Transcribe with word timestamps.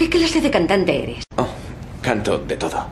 ¿Qué 0.00 0.08
clase 0.08 0.40
de 0.40 0.50
cantante 0.50 1.02
eres? 1.02 1.24
Oh, 1.36 1.46
canto 2.00 2.38
de 2.38 2.56
todo. 2.56 2.86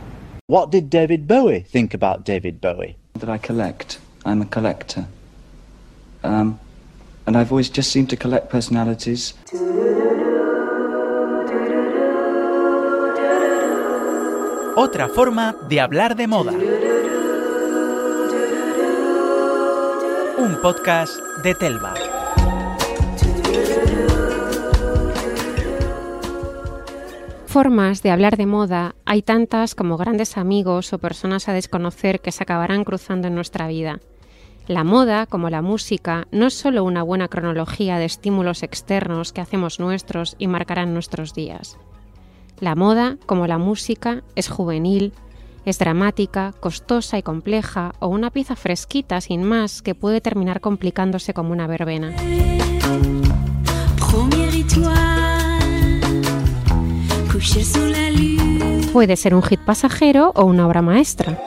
What 0.46 0.68
did 0.68 0.90
David 0.90 1.26
Bowie 1.26 1.62
think 1.62 1.94
about 1.94 2.26
David 2.26 2.60
Bowie? 2.60 2.96
That 3.18 3.30
I 3.30 3.38
collect. 3.38 3.98
I'm 4.26 4.42
a 4.42 4.44
collector. 4.44 5.06
Um, 6.22 6.60
and 7.26 7.34
I've 7.34 7.50
always 7.50 7.70
just 7.70 7.90
seemed 7.90 8.10
to 8.10 8.16
collect 8.18 8.50
personalities. 8.50 9.32
Otra 14.76 15.08
forma 15.08 15.56
de 15.66 15.80
hablar 15.80 16.14
de 16.14 16.26
moda. 16.26 16.52
Un 20.36 20.60
podcast 20.60 21.18
de 21.42 21.54
Telva. 21.54 22.07
Formas 27.58 28.04
de 28.04 28.12
hablar 28.12 28.36
de 28.36 28.46
moda 28.46 28.94
hay 29.04 29.20
tantas 29.20 29.74
como 29.74 29.96
grandes 29.96 30.36
amigos 30.36 30.92
o 30.92 30.98
personas 30.98 31.48
a 31.48 31.52
desconocer 31.52 32.20
que 32.20 32.30
se 32.30 32.44
acabarán 32.44 32.84
cruzando 32.84 33.26
en 33.26 33.34
nuestra 33.34 33.66
vida. 33.66 33.98
La 34.68 34.84
moda, 34.84 35.26
como 35.26 35.50
la 35.50 35.60
música, 35.60 36.28
no 36.30 36.46
es 36.46 36.54
solo 36.54 36.84
una 36.84 37.02
buena 37.02 37.26
cronología 37.26 37.98
de 37.98 38.04
estímulos 38.04 38.62
externos 38.62 39.32
que 39.32 39.40
hacemos 39.40 39.80
nuestros 39.80 40.36
y 40.38 40.46
marcarán 40.46 40.94
nuestros 40.94 41.34
días. 41.34 41.78
La 42.60 42.76
moda, 42.76 43.16
como 43.26 43.48
la 43.48 43.58
música, 43.58 44.22
es 44.36 44.48
juvenil, 44.48 45.12
es 45.64 45.80
dramática, 45.80 46.54
costosa 46.60 47.18
y 47.18 47.24
compleja 47.24 47.90
o 47.98 48.06
una 48.06 48.30
pieza 48.30 48.54
fresquita 48.54 49.20
sin 49.20 49.42
más 49.42 49.82
que 49.82 49.96
puede 49.96 50.20
terminar 50.20 50.60
complicándose 50.60 51.34
como 51.34 51.50
una 51.50 51.66
verbena. 51.66 52.14
Puede 58.92 59.16
ser 59.16 59.34
un 59.34 59.42
hit 59.42 59.60
pasajero 59.60 60.32
o 60.34 60.44
una 60.44 60.66
obra 60.66 60.82
maestra. 60.82 61.38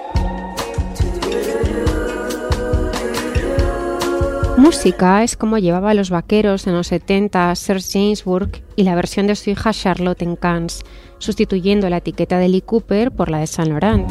Música 4.58 5.24
es 5.24 5.38
como 5.38 5.60
llevaba 5.60 5.92
a 5.92 5.94
los 5.94 6.10
vaqueros 6.10 6.66
en 6.66 6.74
los 6.74 6.88
70 6.88 7.56
Sir 7.56 7.82
James 7.82 8.24
Burke 8.24 8.64
y 8.76 8.84
la 8.84 8.96
versión 8.96 9.28
de 9.28 9.36
su 9.36 9.52
hija 9.52 9.74
Charlotte 9.74 10.24
en 10.24 10.36
Cannes, 10.36 10.84
sustituyendo 11.20 11.90
la 11.90 11.98
etiqueta 11.98 12.40
de 12.40 12.50
Lee 12.50 12.62
Cooper 12.62 13.12
por 13.12 13.30
la 13.30 13.40
de 13.40 13.48
Saint 13.48 13.70
Laurent. 13.70 14.08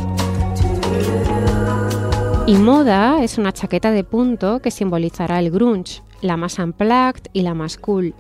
Y 2.47 2.55
moda 2.55 3.23
es 3.23 3.37
una 3.37 3.53
chaqueta 3.53 3.91
de 3.91 4.05
punto 4.05 4.61
que 4.61 4.71
simbolizará 4.71 5.41
el 5.41 5.51
grunge, 5.51 6.03
la 6.21 6.37
más 6.37 6.59
unplugged 6.59 7.29
y 7.33 7.43
la 7.43 7.55
más 7.55 7.79
cool, 7.79 8.15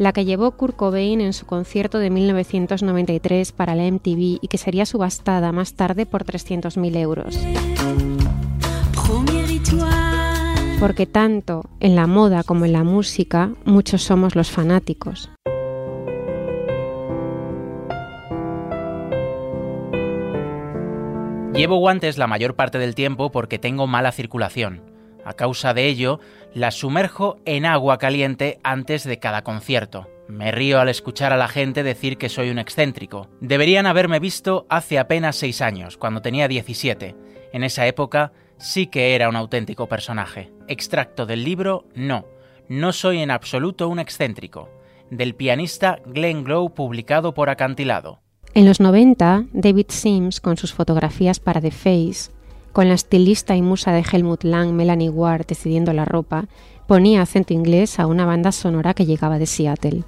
la 0.00 0.14
que 0.14 0.24
llevó 0.24 0.52
Kurt 0.52 0.76
Cobain 0.76 1.20
en 1.20 1.34
su 1.34 1.44
concierto 1.44 1.98
de 1.98 2.08
1993 2.08 3.52
para 3.52 3.74
la 3.74 3.82
MTV 3.82 4.38
y 4.40 4.48
que 4.48 4.56
sería 4.56 4.86
subastada 4.86 5.52
más 5.52 5.74
tarde 5.74 6.06
por 6.06 6.24
300.000 6.24 6.96
euros. 6.96 7.38
Porque 10.80 11.04
tanto 11.04 11.66
en 11.80 11.96
la 11.96 12.06
moda 12.06 12.42
como 12.44 12.64
en 12.64 12.72
la 12.72 12.82
música, 12.82 13.52
muchos 13.66 14.02
somos 14.02 14.34
los 14.36 14.50
fanáticos. 14.50 15.28
Llevo 21.52 21.76
guantes 21.76 22.16
la 22.16 22.26
mayor 22.26 22.56
parte 22.56 22.78
del 22.78 22.94
tiempo 22.94 23.30
porque 23.30 23.58
tengo 23.58 23.86
mala 23.86 24.12
circulación. 24.12 24.89
A 25.24 25.34
causa 25.34 25.74
de 25.74 25.86
ello, 25.86 26.20
las 26.54 26.76
sumerjo 26.76 27.38
en 27.44 27.66
agua 27.66 27.98
caliente 27.98 28.58
antes 28.62 29.04
de 29.04 29.18
cada 29.18 29.42
concierto. 29.42 30.08
Me 30.28 30.52
río 30.52 30.80
al 30.80 30.88
escuchar 30.88 31.32
a 31.32 31.36
la 31.36 31.48
gente 31.48 31.82
decir 31.82 32.16
que 32.16 32.28
soy 32.28 32.50
un 32.50 32.58
excéntrico. 32.58 33.28
Deberían 33.40 33.86
haberme 33.86 34.20
visto 34.20 34.66
hace 34.68 34.98
apenas 34.98 35.36
6 35.36 35.60
años, 35.60 35.96
cuando 35.96 36.22
tenía 36.22 36.48
17. 36.48 37.16
En 37.52 37.64
esa 37.64 37.86
época 37.86 38.32
sí 38.58 38.86
que 38.86 39.14
era 39.14 39.28
un 39.28 39.36
auténtico 39.36 39.88
personaje. 39.88 40.52
Extracto 40.68 41.26
del 41.26 41.44
libro 41.44 41.84
No, 41.94 42.26
no 42.68 42.92
soy 42.92 43.18
en 43.18 43.30
absoluto 43.30 43.88
un 43.88 43.98
excéntrico, 43.98 44.68
del 45.10 45.34
pianista 45.34 45.98
Glenn 46.06 46.44
Glow 46.44 46.72
publicado 46.72 47.34
por 47.34 47.50
Acantilado. 47.50 48.20
En 48.54 48.66
los 48.66 48.80
90, 48.80 49.46
David 49.52 49.86
Sims, 49.88 50.40
con 50.40 50.56
sus 50.56 50.72
fotografías 50.72 51.40
para 51.40 51.60
The 51.60 51.70
Face, 51.70 52.30
con 52.72 52.88
la 52.88 52.94
estilista 52.94 53.56
y 53.56 53.62
musa 53.62 53.92
de 53.92 54.04
Helmut 54.10 54.44
Lang, 54.44 54.72
Melanie 54.72 55.10
Ward, 55.10 55.46
decidiendo 55.46 55.92
la 55.92 56.04
ropa, 56.04 56.46
ponía 56.86 57.22
acento 57.22 57.52
inglés 57.52 57.98
a 57.98 58.06
una 58.06 58.26
banda 58.26 58.52
sonora 58.52 58.94
que 58.94 59.06
llegaba 59.06 59.38
de 59.38 59.46
Seattle. 59.46 60.04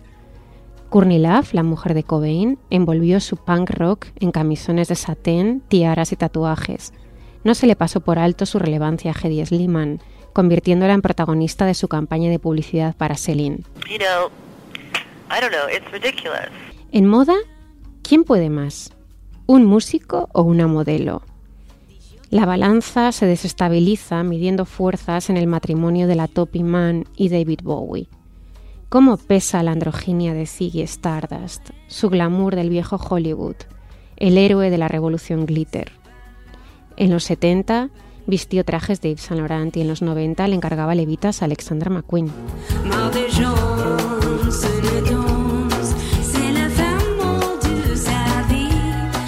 Courtney 0.89 1.19
Love, 1.19 1.55
la 1.55 1.63
mujer 1.63 1.95
de 1.95 2.03
Cobain, 2.03 2.59
envolvió 2.71 3.21
su 3.21 3.37
punk 3.37 3.71
rock 3.71 4.07
en 4.21 4.31
camisones 4.31 4.89
de 4.89 4.95
satén, 4.95 5.63
tiaras 5.69 6.13
y 6.13 6.17
tatuajes. 6.17 6.93
No 7.45 7.55
se 7.55 7.67
le 7.67 7.77
pasó 7.77 8.01
por 8.01 8.19
alto 8.19 8.47
su 8.47 8.59
relevancia 8.59 9.13
a 9.13 9.15
Hedy 9.19 9.45
Sliman, 9.47 10.01
convirtiéndola 10.33 10.93
en 10.93 11.03
protagonista 11.03 11.67
de 11.67 11.75
su 11.75 11.89
campaña 11.89 12.31
de 12.31 12.39
publicidad 12.39 12.95
para 12.97 13.17
Celine. 13.17 13.65
En 16.93 17.07
moda, 17.07 17.35
¿Quién 18.03 18.25
puede 18.25 18.51
más? 18.51 18.93
¿Un 19.47 19.65
músico 19.65 20.29
o 20.33 20.43
una 20.43 20.67
modelo? 20.67 21.23
La 22.33 22.47
balanza 22.47 23.13
se 23.13 23.27
desestabiliza 23.27 24.23
midiendo 24.23 24.65
fuerzas 24.65 25.29
en 25.29 25.37
el 25.37 25.47
matrimonio 25.47 26.07
de 26.07 26.15
la 26.15 26.29
Toppy 26.29 26.63
Man 26.63 27.05
y 27.15 27.29
David 27.29 27.61
Bowie. 27.63 28.09
¿Cómo 28.89 29.19
pesa 29.19 29.63
la 29.63 29.73
androginia 29.73 30.33
de 30.33 30.47
Ziggy 30.47 30.81
Stardust, 30.81 31.73
su 31.89 32.09
glamour 32.09 32.57
del 32.57 32.71
viejo 32.71 32.97
Hollywood, 32.97 33.57
el 34.17 34.39
héroe 34.39 34.71
de 34.71 34.79
la 34.79 34.89
revolución 34.89 35.45
glitter? 35.45 35.93
En 36.97 37.11
los 37.11 37.25
70 37.25 37.91
vistió 38.27 38.65
trajes 38.65 39.03
de 39.03 39.11
Yves 39.11 39.21
Saint 39.21 39.39
Laurent 39.39 39.77
y 39.77 39.83
en 39.83 39.89
los 39.89 40.01
90 40.01 40.49
le 40.49 40.55
encargaba 40.55 40.95
levitas 40.95 41.43
a 41.43 41.45
Alexander 41.45 41.91
McQueen. 41.91 42.33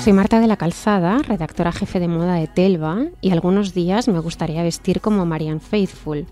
Soy 0.04 0.12
Marta 0.12 0.38
de 0.38 0.46
la 0.46 0.58
Calzada, 0.58 1.16
redactora 1.22 1.72
jefe 1.72 1.98
de 1.98 2.08
moda 2.08 2.34
de 2.34 2.46
Telva, 2.46 3.06
y 3.22 3.30
algunos 3.30 3.72
días 3.72 4.06
me 4.06 4.18
gustaría 4.18 4.62
vestir 4.62 5.00
como 5.00 5.24
Marianne 5.24 5.60
Faithfull, 5.60 6.26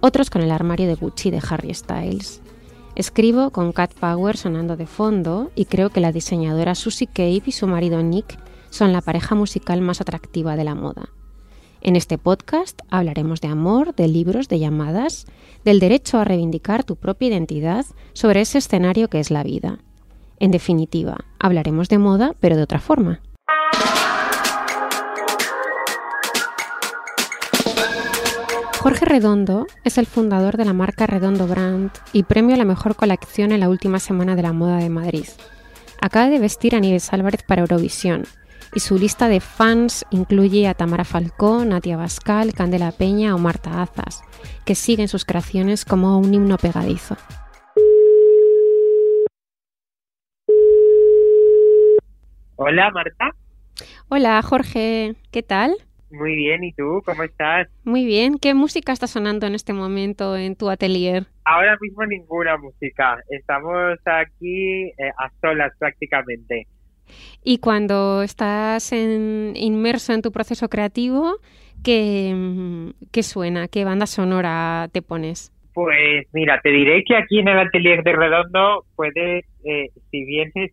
otros 0.00 0.28
con 0.28 0.42
el 0.42 0.50
armario 0.50 0.86
de 0.86 0.94
Gucci 0.94 1.30
de 1.30 1.40
Harry 1.48 1.72
Styles. 1.72 2.42
Escribo 2.96 3.48
con 3.48 3.72
Cat 3.72 3.94
Power 3.94 4.36
sonando 4.36 4.76
de 4.76 4.84
fondo 4.84 5.50
y 5.54 5.64
creo 5.64 5.88
que 5.88 6.00
la 6.00 6.12
diseñadora 6.12 6.74
Susie 6.74 7.06
Cave 7.06 7.44
y 7.46 7.52
su 7.52 7.66
marido 7.66 8.02
Nick 8.02 8.38
son 8.68 8.92
la 8.92 9.00
pareja 9.00 9.34
musical 9.34 9.80
más 9.80 10.02
atractiva 10.02 10.54
de 10.54 10.64
la 10.64 10.74
moda. 10.74 11.08
En 11.80 11.96
este 11.96 12.18
podcast 12.18 12.78
hablaremos 12.90 13.40
de 13.40 13.48
amor, 13.48 13.94
de 13.94 14.06
libros, 14.06 14.48
de 14.48 14.58
llamadas, 14.58 15.24
del 15.64 15.80
derecho 15.80 16.18
a 16.18 16.24
reivindicar 16.24 16.84
tu 16.84 16.96
propia 16.96 17.28
identidad 17.28 17.86
sobre 18.12 18.42
ese 18.42 18.58
escenario 18.58 19.08
que 19.08 19.20
es 19.20 19.30
la 19.30 19.42
vida. 19.44 19.78
En 20.38 20.50
definitiva, 20.50 21.18
hablaremos 21.38 21.88
de 21.88 21.98
moda, 21.98 22.34
pero 22.40 22.56
de 22.56 22.62
otra 22.62 22.80
forma. 22.80 23.20
Jorge 28.84 29.06
Redondo 29.06 29.66
es 29.82 29.96
el 29.96 30.04
fundador 30.04 30.58
de 30.58 30.66
la 30.66 30.74
marca 30.74 31.06
Redondo 31.06 31.46
Brand 31.46 31.90
y 32.12 32.24
premio 32.24 32.54
a 32.54 32.58
la 32.58 32.66
mejor 32.66 32.96
colección 32.96 33.50
en 33.52 33.60
la 33.60 33.70
última 33.70 33.98
semana 33.98 34.36
de 34.36 34.42
la 34.42 34.52
moda 34.52 34.76
de 34.76 34.90
Madrid. 34.90 35.24
Acaba 36.02 36.28
de 36.28 36.38
vestir 36.38 36.76
a 36.76 36.80
Nieves 36.80 37.10
Álvarez 37.10 37.42
para 37.46 37.62
Eurovisión 37.62 38.24
y 38.74 38.80
su 38.80 38.98
lista 38.98 39.28
de 39.28 39.40
fans 39.40 40.04
incluye 40.10 40.68
a 40.68 40.74
Tamara 40.74 41.04
Falcó, 41.04 41.64
Natia 41.64 41.96
Bascal, 41.96 42.52
Candela 42.52 42.92
Peña 42.92 43.34
o 43.34 43.38
Marta 43.38 43.80
Azas, 43.80 44.22
que 44.66 44.74
siguen 44.74 45.08
sus 45.08 45.24
creaciones 45.24 45.86
como 45.86 46.18
un 46.18 46.34
himno 46.34 46.58
pegadizo. 46.58 47.16
Hola, 52.56 52.90
Marta. 52.90 53.30
Hola, 54.08 54.40
Jorge. 54.42 55.14
¿Qué 55.32 55.42
tal? 55.42 55.72
Muy 56.10 56.36
bien, 56.36 56.62
¿y 56.62 56.72
tú? 56.72 57.02
¿Cómo 57.04 57.24
estás? 57.24 57.68
Muy 57.82 58.04
bien. 58.04 58.38
¿Qué 58.38 58.54
música 58.54 58.92
está 58.92 59.08
sonando 59.08 59.46
en 59.46 59.56
este 59.56 59.72
momento 59.72 60.36
en 60.36 60.54
tu 60.54 60.70
atelier? 60.70 61.26
Ahora 61.44 61.76
mismo 61.80 62.06
ninguna 62.06 62.56
música. 62.56 63.18
Estamos 63.28 63.98
aquí 64.04 64.84
eh, 64.84 65.10
a 65.18 65.30
solas 65.40 65.72
prácticamente. 65.78 66.68
Y 67.42 67.58
cuando 67.58 68.22
estás 68.22 68.92
inmerso 68.92 70.12
en 70.12 70.22
tu 70.22 70.30
proceso 70.30 70.68
creativo, 70.68 71.38
¿qué, 71.82 72.92
¿qué 73.12 73.22
suena? 73.24 73.66
¿Qué 73.66 73.84
banda 73.84 74.06
sonora 74.06 74.88
te 74.92 75.02
pones? 75.02 75.52
Pues 75.74 76.28
mira, 76.32 76.60
te 76.62 76.70
diré 76.70 77.02
que 77.04 77.16
aquí 77.16 77.40
en 77.40 77.48
el 77.48 77.58
atelier 77.58 78.04
de 78.04 78.12
Redondo 78.12 78.84
puedes, 78.94 79.44
eh, 79.64 79.88
si 80.10 80.24
vienes 80.24 80.70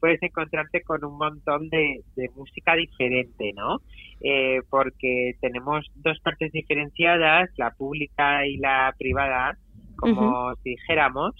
puedes 0.00 0.22
encontrarte 0.22 0.82
con 0.82 1.04
un 1.04 1.18
montón 1.18 1.68
de, 1.68 2.02
música 2.34 2.74
diferente, 2.74 3.52
¿no? 3.54 3.80
Eh, 4.20 4.60
porque 4.68 5.36
tenemos 5.40 5.86
dos 5.96 6.18
partes 6.20 6.52
diferenciadas, 6.52 7.50
la 7.56 7.70
pública 7.72 8.46
y 8.46 8.56
la 8.56 8.94
privada, 8.98 9.56
como 9.96 10.54
si 10.62 10.70
dijéramos. 10.70 11.34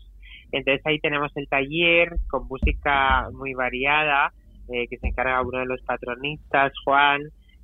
Entonces 0.53 0.85
ahí 0.85 0.99
tenemos 0.99 1.33
el 1.37 1.49
taller 1.49 2.17
con 2.29 2.47
música 2.47 3.29
muy 3.33 3.55
variada, 3.55 4.33
eh, 4.73 4.87
que 4.89 4.99
se 4.99 5.09
encarga 5.09 5.43
uno 5.43 5.59
de 5.59 5.67
los 5.67 5.81
patronistas, 5.83 6.73
Juan, 6.85 7.23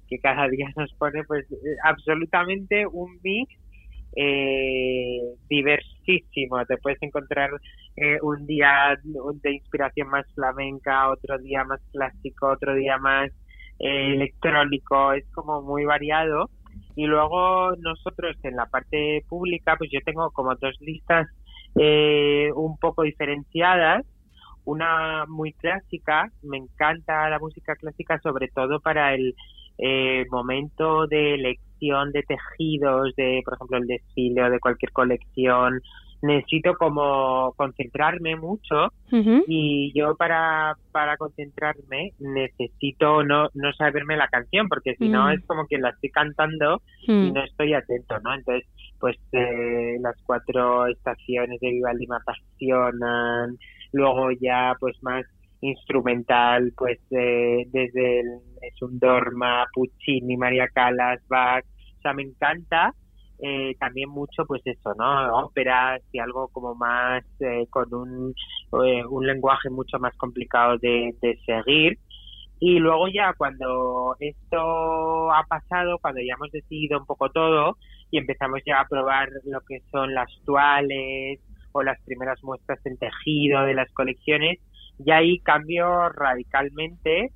que 0.08 0.18
cada 0.18 0.48
día 0.48 0.70
nos 0.76 0.92
pone 0.94 1.24
pues 1.24 1.46
absolutamente 1.84 2.86
un 2.86 3.18
mix 3.22 3.52
eh, 4.14 5.20
diversísimo. 5.48 6.64
Te 6.66 6.76
puedes 6.78 7.02
encontrar 7.02 7.50
eh, 7.96 8.18
un 8.22 8.46
día 8.46 8.98
de 9.02 9.52
inspiración 9.52 10.08
más 10.08 10.26
flamenca, 10.34 11.10
otro 11.10 11.38
día 11.38 11.64
más 11.64 11.80
clásico, 11.92 12.48
otro 12.48 12.74
día 12.74 12.98
más 12.98 13.30
eh, 13.78 14.12
electrónico. 14.14 15.12
Es 15.12 15.24
como 15.32 15.62
muy 15.62 15.84
variado. 15.84 16.50
Y 16.94 17.06
luego 17.06 17.74
nosotros 17.76 18.36
en 18.42 18.56
la 18.56 18.66
parte 18.66 19.24
pública, 19.28 19.76
pues 19.76 19.90
yo 19.92 20.00
tengo 20.04 20.30
como 20.30 20.54
dos 20.54 20.74
listas 20.80 21.28
eh, 21.74 22.50
un 22.54 22.78
poco 22.78 23.02
diferenciadas. 23.02 24.04
Una 24.64 25.26
muy 25.28 25.52
clásica, 25.52 26.28
me 26.42 26.56
encanta 26.56 27.30
la 27.30 27.38
música 27.38 27.76
clásica 27.76 28.18
sobre 28.18 28.48
todo 28.48 28.80
para 28.80 29.14
el 29.14 29.34
eh, 29.78 30.24
momento 30.30 31.06
de 31.06 31.34
elección 31.34 32.12
de 32.12 32.22
tejidos, 32.22 33.14
de 33.16 33.42
por 33.44 33.54
ejemplo 33.54 33.78
el 33.78 33.86
desfile 33.86 34.44
o 34.44 34.50
de 34.50 34.60
cualquier 34.60 34.92
colección, 34.92 35.80
necesito 36.22 36.74
como 36.74 37.52
concentrarme 37.56 38.36
mucho 38.36 38.88
y 39.46 39.92
yo 39.94 40.16
para, 40.16 40.74
para 40.92 41.16
concentrarme 41.16 42.12
necesito 42.18 43.22
no, 43.22 43.48
no 43.54 43.72
saberme 43.74 44.16
la 44.16 44.28
canción 44.28 44.68
porque 44.68 44.94
si 44.96 45.08
no 45.08 45.26
mm. 45.26 45.30
es 45.30 45.46
como 45.46 45.66
que 45.66 45.78
la 45.78 45.90
estoy 45.90 46.10
cantando 46.10 46.82
y 47.06 47.12
mm. 47.12 47.32
no 47.32 47.44
estoy 47.44 47.74
atento, 47.74 48.18
¿no? 48.20 48.34
Entonces, 48.34 48.66
pues 48.98 49.16
eh, 49.32 49.96
las 50.00 50.16
cuatro 50.24 50.86
estaciones 50.86 51.60
de 51.60 51.70
Vivaldi 51.70 52.06
me 52.06 52.16
apasionan, 52.16 53.58
luego 53.92 54.30
ya 54.40 54.74
pues 54.80 54.96
más 55.02 55.24
instrumental, 55.60 56.72
pues 56.76 56.98
eh, 57.10 57.66
desde 57.72 58.20
el 58.20 58.40
es 58.62 58.82
un 58.82 58.98
Dorma, 58.98 59.66
Puccini, 59.72 60.36
María 60.36 60.68
Callas, 60.68 61.20
Bach, 61.28 61.64
o 61.98 62.00
sea, 62.02 62.12
me 62.12 62.22
encanta 62.22 62.94
eh, 63.38 63.74
también 63.78 64.08
mucho 64.08 64.46
pues 64.46 64.62
eso, 64.64 64.94
¿no? 64.96 65.44
Óperas 65.44 66.02
y 66.12 66.18
algo 66.18 66.48
como 66.48 66.74
más 66.74 67.22
eh, 67.40 67.66
con 67.68 67.92
un, 67.92 68.34
eh, 68.84 69.04
un 69.04 69.26
lenguaje 69.26 69.68
mucho 69.68 69.98
más 69.98 70.14
complicado 70.16 70.78
de, 70.78 71.14
de 71.20 71.38
seguir. 71.44 71.98
Y 72.58 72.78
luego 72.78 73.08
ya 73.08 73.34
cuando 73.36 74.16
esto 74.18 75.30
ha 75.30 75.44
pasado, 75.46 75.98
cuando 75.98 76.20
ya 76.22 76.34
hemos 76.34 76.50
decidido 76.50 76.98
un 76.98 77.04
poco 77.04 77.28
todo 77.28 77.76
y 78.10 78.16
empezamos 78.16 78.60
ya 78.64 78.80
a 78.80 78.88
probar 78.88 79.28
lo 79.44 79.60
que 79.60 79.80
son 79.90 80.14
las 80.14 80.30
tuales 80.46 81.40
o 81.72 81.82
las 81.82 82.00
primeras 82.04 82.42
muestras 82.42 82.78
en 82.86 82.96
tejido 82.96 83.62
de 83.62 83.74
las 83.74 83.92
colecciones, 83.92 84.58
ya 84.98 85.16
ahí 85.16 85.38
cambio 85.40 86.08
radicalmente 86.10 87.32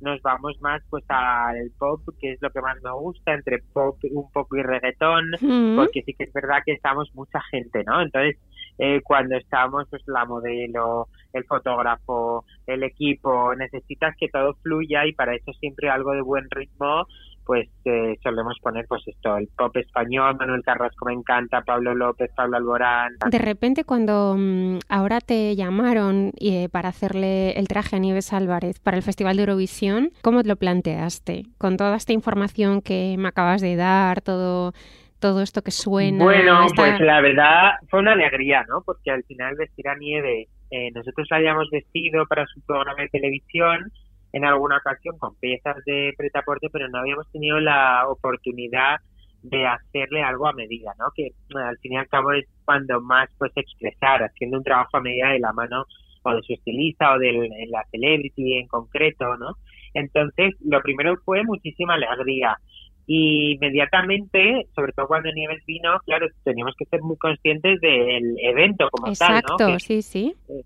nos 0.00 0.20
vamos 0.22 0.60
más 0.60 0.82
pues 0.90 1.04
al 1.08 1.70
pop, 1.78 2.00
que 2.20 2.32
es 2.32 2.42
lo 2.42 2.50
que 2.50 2.60
más 2.60 2.80
me 2.82 2.92
gusta, 2.92 3.32
entre 3.32 3.62
pop, 3.72 3.98
un 4.10 4.30
poco 4.30 4.56
y 4.56 4.62
reggaetón, 4.62 5.30
porque 5.76 6.02
sí 6.02 6.14
que 6.14 6.24
es 6.24 6.32
verdad 6.32 6.62
que 6.64 6.72
estamos 6.72 7.10
mucha 7.14 7.40
gente, 7.50 7.82
¿no? 7.84 8.02
Entonces, 8.02 8.36
eh, 8.78 9.00
cuando 9.02 9.36
estamos, 9.36 9.86
pues 9.88 10.02
la 10.06 10.24
modelo, 10.24 11.08
el 11.32 11.44
fotógrafo, 11.44 12.44
el 12.66 12.82
equipo, 12.82 13.54
necesitas 13.54 14.14
que 14.18 14.28
todo 14.28 14.54
fluya 14.62 15.06
y 15.06 15.12
para 15.12 15.34
eso 15.34 15.52
siempre 15.54 15.88
algo 15.88 16.12
de 16.12 16.22
buen 16.22 16.50
ritmo 16.50 17.06
pues 17.44 17.68
eh, 17.84 18.16
solemos 18.22 18.58
poner 18.60 18.86
pues 18.88 19.02
esto, 19.06 19.36
el 19.36 19.48
pop 19.56 19.76
español, 19.76 20.36
Manuel 20.38 20.62
Carrasco 20.62 21.06
me 21.06 21.12
encanta, 21.12 21.62
Pablo 21.62 21.94
López, 21.94 22.30
Pablo 22.34 22.56
Alborán. 22.56 23.16
De 23.30 23.38
repente 23.38 23.84
cuando 23.84 24.36
mm, 24.38 24.78
ahora 24.88 25.20
te 25.20 25.54
llamaron 25.56 26.32
eh, 26.40 26.68
para 26.70 26.88
hacerle 26.88 27.52
el 27.52 27.68
traje 27.68 27.96
a 27.96 27.98
Nieves 27.98 28.32
Álvarez 28.32 28.80
para 28.80 28.96
el 28.96 29.02
Festival 29.02 29.36
de 29.36 29.42
Eurovisión, 29.42 30.10
¿cómo 30.22 30.42
lo 30.42 30.56
planteaste? 30.56 31.44
Con 31.58 31.76
toda 31.76 31.96
esta 31.96 32.12
información 32.12 32.82
que 32.82 33.16
me 33.18 33.28
acabas 33.28 33.60
de 33.60 33.76
dar, 33.76 34.20
todo 34.20 34.72
todo 35.20 35.40
esto 35.40 35.62
que 35.62 35.70
suena. 35.70 36.22
Bueno, 36.22 36.66
pues 36.76 37.00
la 37.00 37.22
verdad 37.22 37.72
fue 37.88 38.00
una 38.00 38.12
alegría, 38.12 38.62
¿no? 38.68 38.82
Porque 38.84 39.10
al 39.10 39.24
final 39.24 39.54
vestir 39.56 39.88
a 39.88 39.96
Nieves, 39.96 40.48
eh, 40.70 40.90
nosotros 40.94 41.26
la 41.30 41.38
habíamos 41.38 41.70
vestido 41.70 42.26
para 42.26 42.44
su 42.44 42.60
programa 42.60 43.00
de 43.00 43.08
televisión 43.08 43.90
en 44.34 44.44
alguna 44.44 44.78
ocasión 44.78 45.16
con 45.16 45.36
piezas 45.36 45.76
de 45.86 46.12
pretaporte, 46.18 46.68
pero 46.68 46.88
no 46.88 46.98
habíamos 46.98 47.30
tenido 47.30 47.60
la 47.60 48.08
oportunidad 48.08 48.96
de 49.42 49.64
hacerle 49.64 50.24
algo 50.24 50.48
a 50.48 50.52
medida, 50.52 50.92
¿no? 50.98 51.06
Que 51.14 51.30
al 51.54 51.78
fin 51.78 51.92
y 51.92 51.96
al 51.96 52.08
cabo 52.08 52.32
es 52.32 52.44
cuando 52.64 53.00
más 53.00 53.28
puedes 53.38 53.56
expresar, 53.56 54.24
haciendo 54.24 54.58
un 54.58 54.64
trabajo 54.64 54.96
a 54.96 55.02
medida 55.02 55.28
de 55.28 55.38
la 55.38 55.52
mano 55.52 55.84
o 56.24 56.34
de 56.34 56.42
su 56.42 56.52
estilista 56.52 57.12
o 57.12 57.18
de 57.20 57.48
la 57.68 57.84
celebrity 57.92 58.58
en 58.58 58.66
concreto, 58.66 59.36
¿no? 59.36 59.56
Entonces, 59.92 60.54
lo 60.64 60.80
primero 60.80 61.14
fue 61.24 61.44
muchísima 61.44 61.94
alegría. 61.94 62.58
Y 63.06 63.52
inmediatamente, 63.52 64.66
sobre 64.74 64.92
todo 64.94 65.06
cuando 65.06 65.30
Nieves 65.30 65.62
vino, 65.64 65.96
claro, 66.06 66.26
teníamos 66.42 66.74
que 66.76 66.86
ser 66.86 67.02
muy 67.02 67.16
conscientes 67.18 67.80
del 67.80 68.34
evento 68.40 68.88
como 68.90 69.12
tal, 69.12 69.30
¿no? 69.30 69.38
Exacto, 69.38 69.78
sí, 69.78 70.02
sí. 70.02 70.34
Eh, 70.48 70.64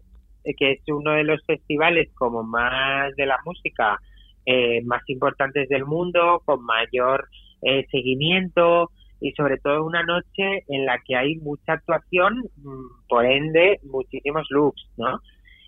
que 0.55 0.73
es 0.73 0.81
uno 0.89 1.13
de 1.13 1.25
los 1.25 1.45
festivales 1.45 2.09
como 2.15 2.43
más 2.43 3.15
de 3.17 3.27
la 3.27 3.39
música 3.45 3.99
eh, 4.47 4.83
más 4.85 5.03
importantes 5.09 5.69
del 5.69 5.85
mundo, 5.85 6.43
con 6.45 6.65
mayor 6.65 7.29
eh, 7.63 7.87
seguimiento 7.91 8.91
y 9.21 9.33
sobre 9.33 9.59
todo 9.59 9.85
una 9.85 10.03
noche 10.05 10.65
en 10.69 10.87
la 10.87 10.99
que 11.05 11.17
hay 11.17 11.37
mucha 11.37 11.75
actuación, 11.75 12.45
mm, 12.57 13.09
por 13.09 13.27
ende 13.27 13.81
muchísimos 13.85 14.47
looks, 14.51 14.89
¿no? 14.97 15.21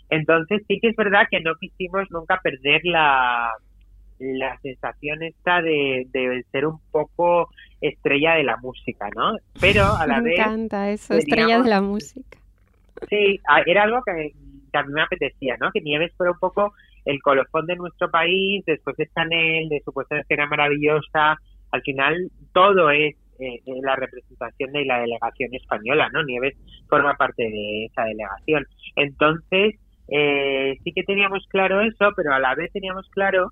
Entonces 0.08 0.62
sí 0.66 0.78
que 0.80 0.88
es 0.88 0.96
verdad 0.96 1.26
que 1.30 1.40
no 1.40 1.54
quisimos 1.56 2.10
nunca 2.10 2.40
perder 2.42 2.80
la, 2.84 3.50
la 4.18 4.58
sensación 4.60 5.22
esta 5.22 5.62
de, 5.62 6.06
de 6.12 6.44
ser 6.50 6.66
un 6.66 6.80
poco 6.90 7.48
estrella 7.80 8.34
de 8.34 8.44
la 8.44 8.56
música, 8.58 9.08
¿no? 9.16 9.36
Pero 9.60 9.84
a 9.84 10.06
la 10.06 10.20
vez... 10.20 10.36
Me 10.38 10.42
encanta 10.42 10.90
eso, 10.90 11.14
estrella 11.14 11.62
de 11.62 11.68
la 11.68 11.80
música. 11.80 12.38
Sí, 13.08 13.40
era 13.66 13.84
algo 13.84 14.02
que 14.04 14.32
que 14.70 14.78
a 14.78 14.82
mí 14.82 14.92
me 14.92 15.02
apetecía, 15.02 15.56
¿no? 15.60 15.70
Que 15.72 15.80
Nieves 15.80 16.12
fuera 16.16 16.32
un 16.32 16.38
poco 16.38 16.72
el 17.04 17.20
colofón 17.22 17.66
de 17.66 17.76
nuestro 17.76 18.10
país, 18.10 18.64
después 18.66 18.96
de 18.96 19.08
Chanel, 19.14 19.68
de 19.68 19.80
su 19.84 19.92
puesta 19.92 20.22
era 20.28 20.46
maravillosa, 20.46 21.36
al 21.72 21.82
final 21.82 22.30
todo 22.52 22.90
es 22.90 23.14
eh, 23.38 23.60
eh, 23.64 23.80
la 23.82 23.96
representación 23.96 24.72
de 24.72 24.84
la 24.84 25.00
delegación 25.00 25.54
española, 25.54 26.10
¿no? 26.12 26.22
Nieves 26.24 26.56
forma 26.88 27.14
parte 27.14 27.42
de 27.42 27.86
esa 27.86 28.04
delegación. 28.04 28.66
Entonces, 28.96 29.76
eh, 30.08 30.76
sí 30.84 30.92
que 30.92 31.04
teníamos 31.04 31.46
claro 31.48 31.80
eso, 31.80 32.10
pero 32.16 32.34
a 32.34 32.40
la 32.40 32.54
vez 32.54 32.70
teníamos 32.72 33.08
claro 33.10 33.50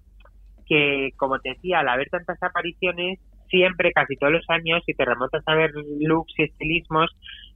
que, 0.67 1.11
como 1.17 1.39
te 1.39 1.51
decía, 1.51 1.81
al 1.81 1.89
haber 1.89 2.11
tantas 2.11 2.43
apariciones, 2.43 3.19
siempre, 3.49 3.93
casi 3.93 4.17
todos 4.17 4.35
los 4.35 4.45
años, 4.51 4.83
si 4.85 4.93
te 4.93 5.05
remontas 5.05 5.43
a 5.47 5.55
ver 5.55 5.71
looks 6.01 6.35
y 6.37 6.43
estilismos, 6.43 7.11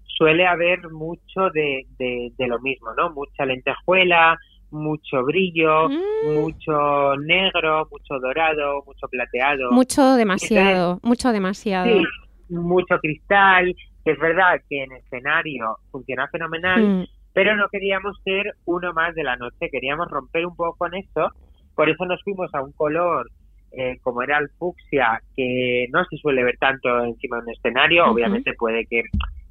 suele 0.06 0.46
haber 0.46 0.90
mucho 0.90 1.50
de, 1.52 1.86
de, 1.98 2.46
lo 2.46 2.60
mismo, 2.60 2.88
¿no? 2.96 3.10
Mucha 3.10 3.44
lentejuela, 3.44 4.38
mucho 4.70 5.22
brillo, 5.24 5.88
mm. 5.88 6.34
mucho 6.34 7.16
negro, 7.16 7.88
mucho 7.90 8.18
dorado, 8.20 8.82
mucho 8.86 9.08
plateado. 9.08 9.72
Mucho 9.72 10.14
demasiado, 10.14 10.98
mucho 11.02 11.32
demasiado. 11.32 11.86
Sí, 11.86 12.04
mucho 12.48 12.98
cristal, 12.98 13.74
que 14.04 14.12
es 14.12 14.18
verdad 14.18 14.60
que 14.68 14.82
en 14.82 14.92
escenario 14.92 15.76
funciona 15.90 16.28
fenomenal, 16.28 16.82
mm. 16.82 17.04
pero 17.32 17.56
no 17.56 17.68
queríamos 17.68 18.20
ser 18.24 18.54
uno 18.64 18.92
más 18.92 19.14
de 19.14 19.24
la 19.24 19.36
noche, 19.36 19.70
queríamos 19.70 20.08
romper 20.10 20.46
un 20.46 20.56
poco 20.56 20.76
con 20.76 20.94
esto, 20.94 21.30
por 21.74 21.88
eso 21.88 22.04
nos 22.04 22.22
fuimos 22.22 22.52
a 22.54 22.62
un 22.62 22.72
color 22.72 23.30
eh, 23.72 23.98
como 24.02 24.22
era 24.22 24.38
el 24.38 24.50
fucsia, 24.58 25.22
que 25.34 25.86
no 25.90 26.04
se 26.04 26.18
suele 26.18 26.44
ver 26.44 26.58
tanto 26.58 27.04
encima 27.04 27.38
de 27.38 27.44
un 27.44 27.50
escenario, 27.52 28.04
obviamente 28.06 28.52
puede 28.52 28.84
que 28.84 29.02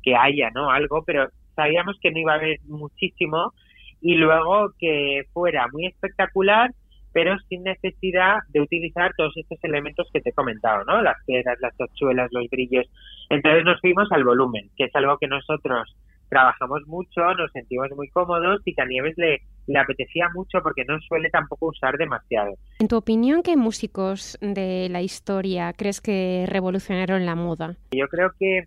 que 0.01 0.15
haya, 0.15 0.50
¿no? 0.53 0.70
Algo, 0.70 1.03
pero 1.05 1.27
sabíamos 1.55 1.98
que 2.01 2.12
no 2.12 2.20
iba 2.20 2.34
a 2.34 2.38
haber 2.38 2.58
muchísimo 2.67 3.53
y 4.01 4.15
luego 4.15 4.72
que 4.79 5.24
fuera 5.34 5.67
muy 5.72 5.86
espectacular, 5.86 6.72
pero 7.13 7.38
sin 7.50 7.63
necesidad 7.63 8.38
de 8.50 8.62
utilizar 8.62 9.12
todos 9.17 9.36
estos 9.36 9.60
elementos 9.63 10.08
que 10.13 10.22
te 10.22 10.29
he 10.29 10.34
comentado, 10.34 10.84
¿no? 10.86 11.01
Las 11.01 11.17
piedras, 11.25 11.58
las 11.62 11.75
tachuelas, 11.75 12.29
los 12.31 12.50
brillos. 12.50 12.86
Entonces 13.29 13.63
nos 13.63 13.79
fuimos 13.81 14.12
al 14.12 14.24
volumen, 14.24 14.70
que 14.77 14.86
es 14.86 14.96
algo 14.96 15.17
que 15.17 15.27
nosotros 15.27 15.96
trabajamos 16.29 16.88
mucho, 16.88 17.34
nos 17.38 17.51
sentimos 17.51 17.89
muy 17.96 18.08
cómodos 18.10 18.62
y 18.63 18.74
que 18.74 18.81
a 18.81 18.86
Nieves 18.86 19.15
le, 19.17 19.41
le 19.67 19.79
apetecía 19.79 20.29
mucho 20.34 20.60
porque 20.63 20.86
no 20.86 20.98
suele 21.01 21.29
tampoco 21.29 21.67
usar 21.67 21.98
demasiado. 21.98 22.53
En 22.79 22.88
tu 22.88 22.96
opinión, 22.96 23.43
¿qué 23.43 23.58
músicos 23.58 24.38
de 24.41 24.88
la 24.89 25.01
historia 25.01 25.74
crees 25.74 26.00
que 26.00 26.46
revolucionaron 26.48 27.25
la 27.25 27.36
moda? 27.36 27.75
Yo 27.91 28.08
creo 28.08 28.31
que 28.39 28.63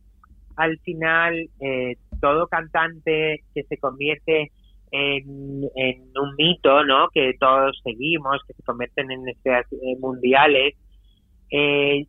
al 0.57 0.79
final 0.81 1.49
eh, 1.61 1.97
todo 2.21 2.47
cantante 2.47 3.43
que 3.55 3.63
se 3.65 3.77
convierte 3.79 4.51
en, 4.91 5.65
un 5.65 6.35
mito, 6.39 6.85
¿no? 6.85 7.09
Que 7.13 7.35
todos 7.39 7.81
seguimos, 7.83 8.41
que 8.47 8.55
se 8.55 8.63
convierten 8.63 9.11
en 9.11 9.29
estrellas 9.29 9.67
eh, 9.73 9.97
mundiales, 9.99 10.75
eh, 11.51 12.07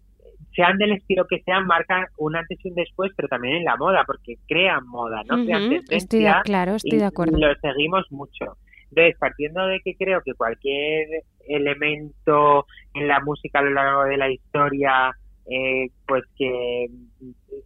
sean 0.56 0.78
del 0.78 0.94
estilo 0.94 1.26
que 1.28 1.42
sean, 1.42 1.66
marcan 1.66 2.06
un 2.18 2.36
antes 2.36 2.58
y 2.64 2.70
un 2.70 2.76
después, 2.76 3.12
pero 3.16 3.28
también 3.28 3.56
en 3.58 3.66
la 3.66 3.76
moda, 3.76 4.04
porque 4.06 4.36
crean 4.48 4.88
moda, 4.88 5.22
¿no? 5.28 5.44
Crean 5.44 5.84
estoy 5.90 6.24
de, 6.24 6.34
claro, 6.44 6.76
estoy 6.76 7.00
de 7.00 7.06
acuerdo. 7.06 7.38
Y 7.38 7.42
lo 7.42 7.54
seguimos 7.56 8.06
mucho. 8.12 8.58
Entonces, 8.90 9.18
partiendo 9.20 9.66
de 9.68 9.82
que 9.82 9.96
creo 9.96 10.22
que 10.24 10.34
cualquier 10.36 11.08
elemento 11.48 12.66
en 12.94 13.08
la 13.08 13.20
música 13.20 13.60
a 13.60 13.64
lo 13.64 13.72
largo 13.72 14.04
de 14.06 14.18
la 14.18 14.32
historia, 14.32 15.12
eh, 15.50 15.90
pues 16.08 16.24
que 16.38 16.88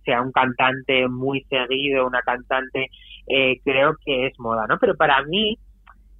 sea 0.05 0.21
un 0.21 0.31
cantante 0.31 1.07
muy 1.07 1.43
seguido, 1.49 2.07
una 2.07 2.21
cantante, 2.21 2.89
eh, 3.27 3.59
creo 3.63 3.95
que 4.05 4.27
es 4.27 4.39
moda, 4.39 4.65
¿no? 4.67 4.77
Pero 4.79 4.95
para 4.95 5.23
mí, 5.23 5.57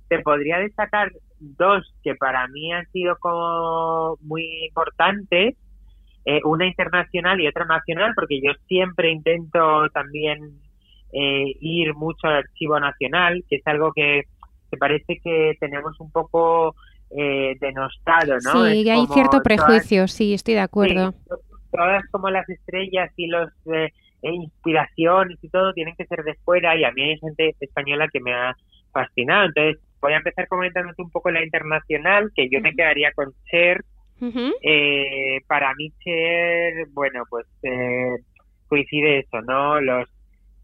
te 0.07 0.19
podría 0.19 0.57
destacar 0.57 1.11
dos 1.39 1.93
que 2.03 2.15
para 2.15 2.47
mí 2.47 2.71
han 2.73 2.85
sido 2.91 3.15
como 3.19 4.17
muy 4.21 4.65
importantes, 4.67 5.55
eh, 6.25 6.41
una 6.43 6.67
internacional 6.67 7.39
y 7.39 7.47
otra 7.47 7.65
nacional, 7.65 8.11
porque 8.15 8.39
yo 8.43 8.51
siempre 8.67 9.11
intento 9.11 9.89
también 9.93 10.59
eh, 11.13 11.55
ir 11.61 11.93
mucho 11.95 12.27
al 12.27 12.37
archivo 12.37 12.79
nacional, 12.79 13.43
que 13.49 13.57
es 13.57 13.67
algo 13.67 13.91
que, 13.93 14.23
que 14.69 14.77
parece 14.77 15.19
que 15.23 15.55
tenemos 15.59 15.99
un 15.99 16.11
poco 16.11 16.75
eh, 17.11 17.55
denostado, 17.59 18.33
¿no? 18.43 18.65
Sí, 18.65 18.89
hay 18.89 19.07
cierto 19.07 19.41
prejuicio, 19.41 20.07
sí, 20.07 20.33
estoy 20.33 20.55
de 20.55 20.59
acuerdo. 20.59 21.13
Todas 21.71 22.03
como 22.11 22.29
las 22.29 22.47
estrellas 22.49 23.11
y 23.15 23.27
los 23.27 23.49
eh, 23.73 23.89
e 24.21 24.33
inspiraciones 24.33 25.37
y 25.41 25.49
todo 25.49 25.73
tienen 25.73 25.95
que 25.95 26.05
ser 26.05 26.23
de 26.23 26.35
fuera 26.43 26.75
y 26.75 26.83
a 26.83 26.91
mí 26.91 27.03
hay 27.03 27.19
gente 27.19 27.55
española 27.59 28.07
que 28.11 28.19
me 28.19 28.33
ha 28.33 28.55
fascinado. 28.91 29.45
Entonces, 29.45 29.81
voy 30.01 30.13
a 30.13 30.17
empezar 30.17 30.47
comentándote 30.47 31.01
un 31.01 31.11
poco 31.11 31.31
la 31.31 31.43
internacional, 31.43 32.31
que 32.35 32.49
yo 32.49 32.59
me 32.61 32.73
quedaría 32.73 33.11
con 33.13 33.33
Cher. 33.49 33.83
eh, 34.61 35.39
para 35.47 35.73
mí 35.75 35.91
Cher, 36.03 36.87
bueno, 36.91 37.23
pues 37.29 37.45
eh, 37.63 38.17
coincide 38.67 39.19
eso, 39.19 39.41
¿no? 39.41 39.79
Los 39.79 40.09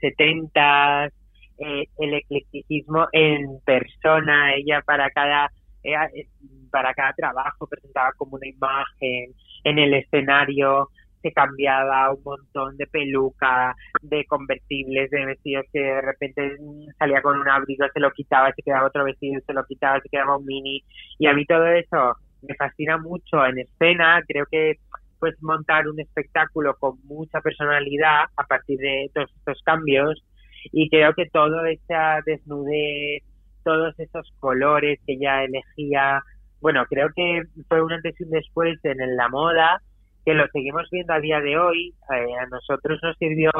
70 0.01 1.09
eh, 1.57 1.87
el 1.99 2.13
eclecticismo 2.13 3.07
en 3.13 3.61
persona, 3.61 4.53
ella 4.55 4.81
para 4.81 5.09
cada 5.09 5.49
eh, 5.83 6.27
para 6.69 6.93
cada 6.93 7.13
trabajo 7.13 7.67
presentaba 7.67 8.11
como 8.17 8.35
una 8.35 8.47
imagen 8.47 9.33
en 9.63 9.79
el 9.79 9.93
escenario 9.93 10.89
se 11.25 11.31
cambiaba 11.31 12.11
un 12.11 12.21
montón 12.23 12.77
de 12.77 12.85
peluca, 12.85 13.75
de 13.99 14.25
convertibles, 14.25 15.09
de 15.09 15.25
vestidos 15.25 15.65
que 15.73 15.79
de 15.79 16.01
repente 16.01 16.55
salía 16.99 17.19
con 17.23 17.39
un 17.39 17.49
abrigo, 17.49 17.87
se 17.91 17.99
lo 17.99 18.11
quitaba, 18.11 18.53
se 18.53 18.61
quedaba 18.61 18.87
otro 18.87 19.03
vestido, 19.03 19.41
se 19.43 19.53
lo 19.53 19.65
quitaba, 19.65 19.99
se 20.01 20.09
quedaba 20.09 20.37
un 20.37 20.45
mini. 20.45 20.83
Y 21.17 21.25
a 21.25 21.33
mí 21.33 21.43
todo 21.45 21.65
eso 21.65 22.15
me 22.47 22.53
fascina 22.53 22.99
mucho 22.99 23.43
en 23.43 23.57
escena. 23.57 24.21
Creo 24.27 24.45
que 24.51 24.75
pues 25.19 25.33
montar 25.41 25.87
un 25.87 25.99
espectáculo 25.99 26.75
con 26.75 26.99
mucha 27.05 27.41
personalidad 27.41 28.25
a 28.37 28.43
partir 28.43 28.77
de 28.77 29.09
todos 29.11 29.31
estos 29.35 29.63
cambios 29.63 30.23
y 30.71 30.89
creo 30.89 31.15
que 31.15 31.25
todo 31.27 31.65
esa 31.65 32.19
desnudez, 32.23 33.23
todos 33.63 33.99
esos 33.99 34.31
colores 34.39 34.99
que 35.07 35.13
ella 35.13 35.43
elegía, 35.43 36.21
bueno, 36.61 36.85
creo 36.87 37.09
que 37.15 37.41
fue 37.67 37.81
un 37.81 37.93
antes 37.93 38.13
y 38.19 38.25
un 38.25 38.29
después 38.29 38.77
en 38.83 39.15
la 39.15 39.27
moda 39.29 39.81
que 40.25 40.33
lo 40.33 40.47
seguimos 40.47 40.89
viendo 40.91 41.13
a 41.13 41.19
día 41.19 41.39
de 41.39 41.57
hoy. 41.57 41.93
Eh, 42.11 42.35
a 42.41 42.47
nosotros 42.47 42.99
nos 43.03 43.15
sirvió 43.17 43.51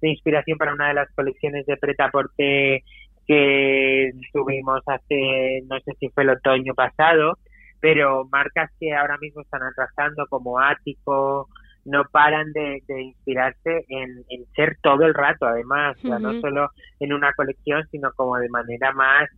de 0.00 0.10
inspiración 0.10 0.56
para 0.56 0.72
una 0.72 0.88
de 0.88 0.94
las 0.94 1.12
colecciones 1.14 1.66
de 1.66 1.76
Preta 1.76 2.10
Porte 2.10 2.84
que 3.26 4.10
tuvimos 4.32 4.80
hace, 4.86 5.62
no 5.68 5.78
sé 5.80 5.92
si 5.98 6.08
fue 6.10 6.22
el 6.22 6.30
otoño 6.30 6.74
pasado, 6.74 7.38
pero 7.80 8.26
marcas 8.30 8.70
que 8.80 8.94
ahora 8.94 9.16
mismo 9.18 9.42
están 9.42 9.62
atrasando 9.62 10.26
como 10.28 10.58
Ático, 10.58 11.48
no 11.84 12.04
paran 12.10 12.52
de, 12.52 12.80
inspirarse 12.88 13.84
en, 13.88 14.24
ser 14.54 14.76
todo 14.82 15.04
el 15.04 15.14
rato, 15.14 15.46
además, 15.46 15.96
no 16.04 16.40
solo 16.40 16.70
en 17.00 17.12
una 17.12 17.32
colección, 17.32 17.84
sino 17.90 18.12
como 18.14 18.36
de 18.38 18.48
manera 18.48 18.92
más 18.92 19.28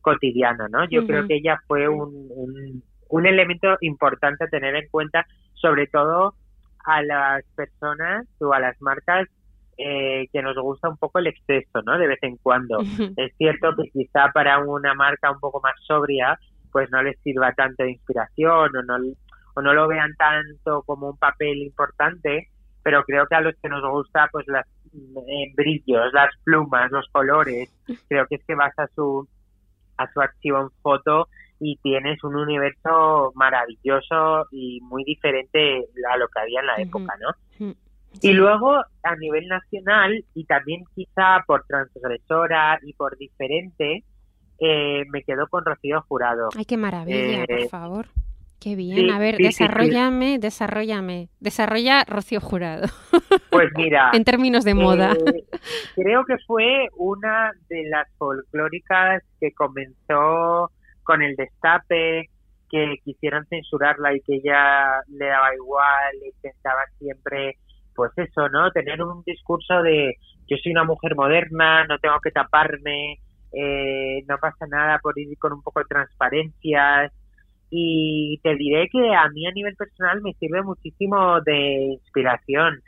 cotidiana, 0.00 0.68
¿no? 0.70 0.88
Yo 0.88 1.06
creo 1.06 1.26
que 1.26 1.36
ella 1.36 1.58
fue 1.66 1.88
un, 1.88 2.28
un, 2.30 2.82
un 3.08 3.26
elemento 3.26 3.76
importante 3.80 4.44
a 4.44 4.48
tener 4.48 4.74
en 4.76 4.88
cuenta 4.88 5.26
sobre 5.60 5.86
todo 5.86 6.34
a 6.84 7.02
las 7.02 7.44
personas 7.54 8.26
o 8.40 8.52
a 8.52 8.60
las 8.60 8.80
marcas 8.80 9.28
eh, 9.76 10.28
que 10.32 10.42
nos 10.42 10.56
gusta 10.58 10.88
un 10.88 10.96
poco 10.96 11.18
el 11.18 11.28
exceso, 11.28 11.80
¿no? 11.82 11.98
De 11.98 12.06
vez 12.06 12.18
en 12.22 12.36
cuando. 12.36 12.80
Es 13.16 13.34
cierto 13.36 13.74
que 13.76 13.90
quizá 13.90 14.30
para 14.32 14.58
una 14.58 14.94
marca 14.94 15.30
un 15.30 15.40
poco 15.40 15.60
más 15.62 15.74
sobria, 15.86 16.38
pues 16.70 16.90
no 16.90 17.02
les 17.02 17.18
sirva 17.20 17.52
tanto 17.52 17.82
de 17.84 17.92
inspiración 17.92 18.76
o 18.76 18.82
no, 18.82 18.96
o 19.54 19.62
no 19.62 19.72
lo 19.72 19.88
vean 19.88 20.14
tanto 20.16 20.82
como 20.82 21.10
un 21.10 21.16
papel 21.16 21.62
importante, 21.62 22.48
pero 22.82 23.02
creo 23.04 23.26
que 23.26 23.34
a 23.36 23.40
los 23.40 23.54
que 23.62 23.68
nos 23.68 23.82
gusta, 23.88 24.28
pues 24.30 24.46
las 24.48 24.66
eh, 24.92 25.52
brillos, 25.54 26.12
las 26.12 26.30
plumas, 26.44 26.90
los 26.90 27.08
colores, 27.10 27.70
creo 28.08 28.26
que 28.26 28.36
es 28.36 28.44
que 28.44 28.54
vas 28.54 28.78
a 28.78 28.86
su 28.88 29.26
a 29.96 30.10
su 30.12 30.20
archivo 30.20 30.60
en 30.60 30.70
foto 30.82 31.28
y 31.60 31.76
tienes 31.76 32.24
un 32.24 32.36
universo 32.36 33.32
maravilloso 33.34 34.46
y 34.50 34.80
muy 34.80 35.04
diferente 35.04 35.84
a 36.10 36.16
lo 36.16 36.26
que 36.28 36.40
había 36.40 36.60
en 36.60 36.66
la 36.66 36.76
época, 36.76 37.14
¿no? 37.20 37.74
Y 38.20 38.32
luego, 38.32 38.74
a 38.74 39.16
nivel 39.16 39.46
nacional, 39.46 40.24
y 40.34 40.44
también 40.44 40.84
quizá 40.96 41.44
por 41.46 41.64
transgresora 41.66 42.80
y 42.82 42.92
por 42.94 43.16
diferente, 43.16 44.02
eh, 44.58 45.04
me 45.10 45.22
quedo 45.22 45.46
con 45.48 45.64
Rocío 45.64 46.02
Jurado. 46.08 46.48
Ay, 46.56 46.64
qué 46.64 46.76
maravilla, 46.76 47.44
por 47.46 47.60
eh, 47.60 47.68
favor. 47.68 48.06
Qué 48.60 48.76
bien. 48.76 49.10
a 49.10 49.18
ver, 49.18 49.38
desarrollame, 49.38 50.38
desarrollame. 50.38 51.30
Desarrolla 51.40 52.04
Rocío 52.04 52.40
Jurado. 52.40 52.88
Pues 53.50 53.70
mira. 53.74 54.10
en 54.12 54.24
términos 54.24 54.64
de 54.64 54.74
moda. 54.74 55.12
Eh, 55.12 55.44
creo 55.94 56.24
que 56.26 56.36
fue 56.46 56.88
una 56.96 57.52
de 57.70 57.88
las 57.88 58.06
folclóricas 58.18 59.22
que 59.40 59.52
comenzó 59.52 60.70
con 61.10 61.22
el 61.22 61.34
destape, 61.34 62.30
que 62.70 62.94
quisieran 63.04 63.44
censurarla 63.46 64.14
y 64.14 64.20
que 64.20 64.36
ella 64.36 65.00
le 65.08 65.26
daba 65.26 65.52
igual, 65.56 66.14
intentaba 66.24 66.82
siempre, 67.00 67.56
pues 67.96 68.12
eso, 68.16 68.48
¿no? 68.48 68.70
Tener 68.70 69.02
un 69.02 69.24
discurso 69.26 69.82
de 69.82 70.14
yo 70.46 70.56
soy 70.62 70.70
una 70.70 70.84
mujer 70.84 71.16
moderna, 71.16 71.84
no 71.86 71.98
tengo 71.98 72.20
que 72.22 72.30
taparme, 72.30 73.18
eh, 73.52 74.22
no 74.28 74.38
pasa 74.38 74.68
nada 74.68 75.00
por 75.02 75.18
ir 75.18 75.36
con 75.36 75.52
un 75.52 75.62
poco 75.62 75.80
de 75.80 75.86
transparencias. 75.86 77.12
Y 77.70 78.38
te 78.44 78.54
diré 78.54 78.88
que 78.88 79.12
a 79.16 79.28
mí 79.30 79.48
a 79.48 79.52
nivel 79.52 79.74
personal 79.74 80.20
me 80.22 80.34
sirve 80.34 80.62
muchísimo 80.62 81.40
de 81.40 81.98
inspiración. 81.98 82.80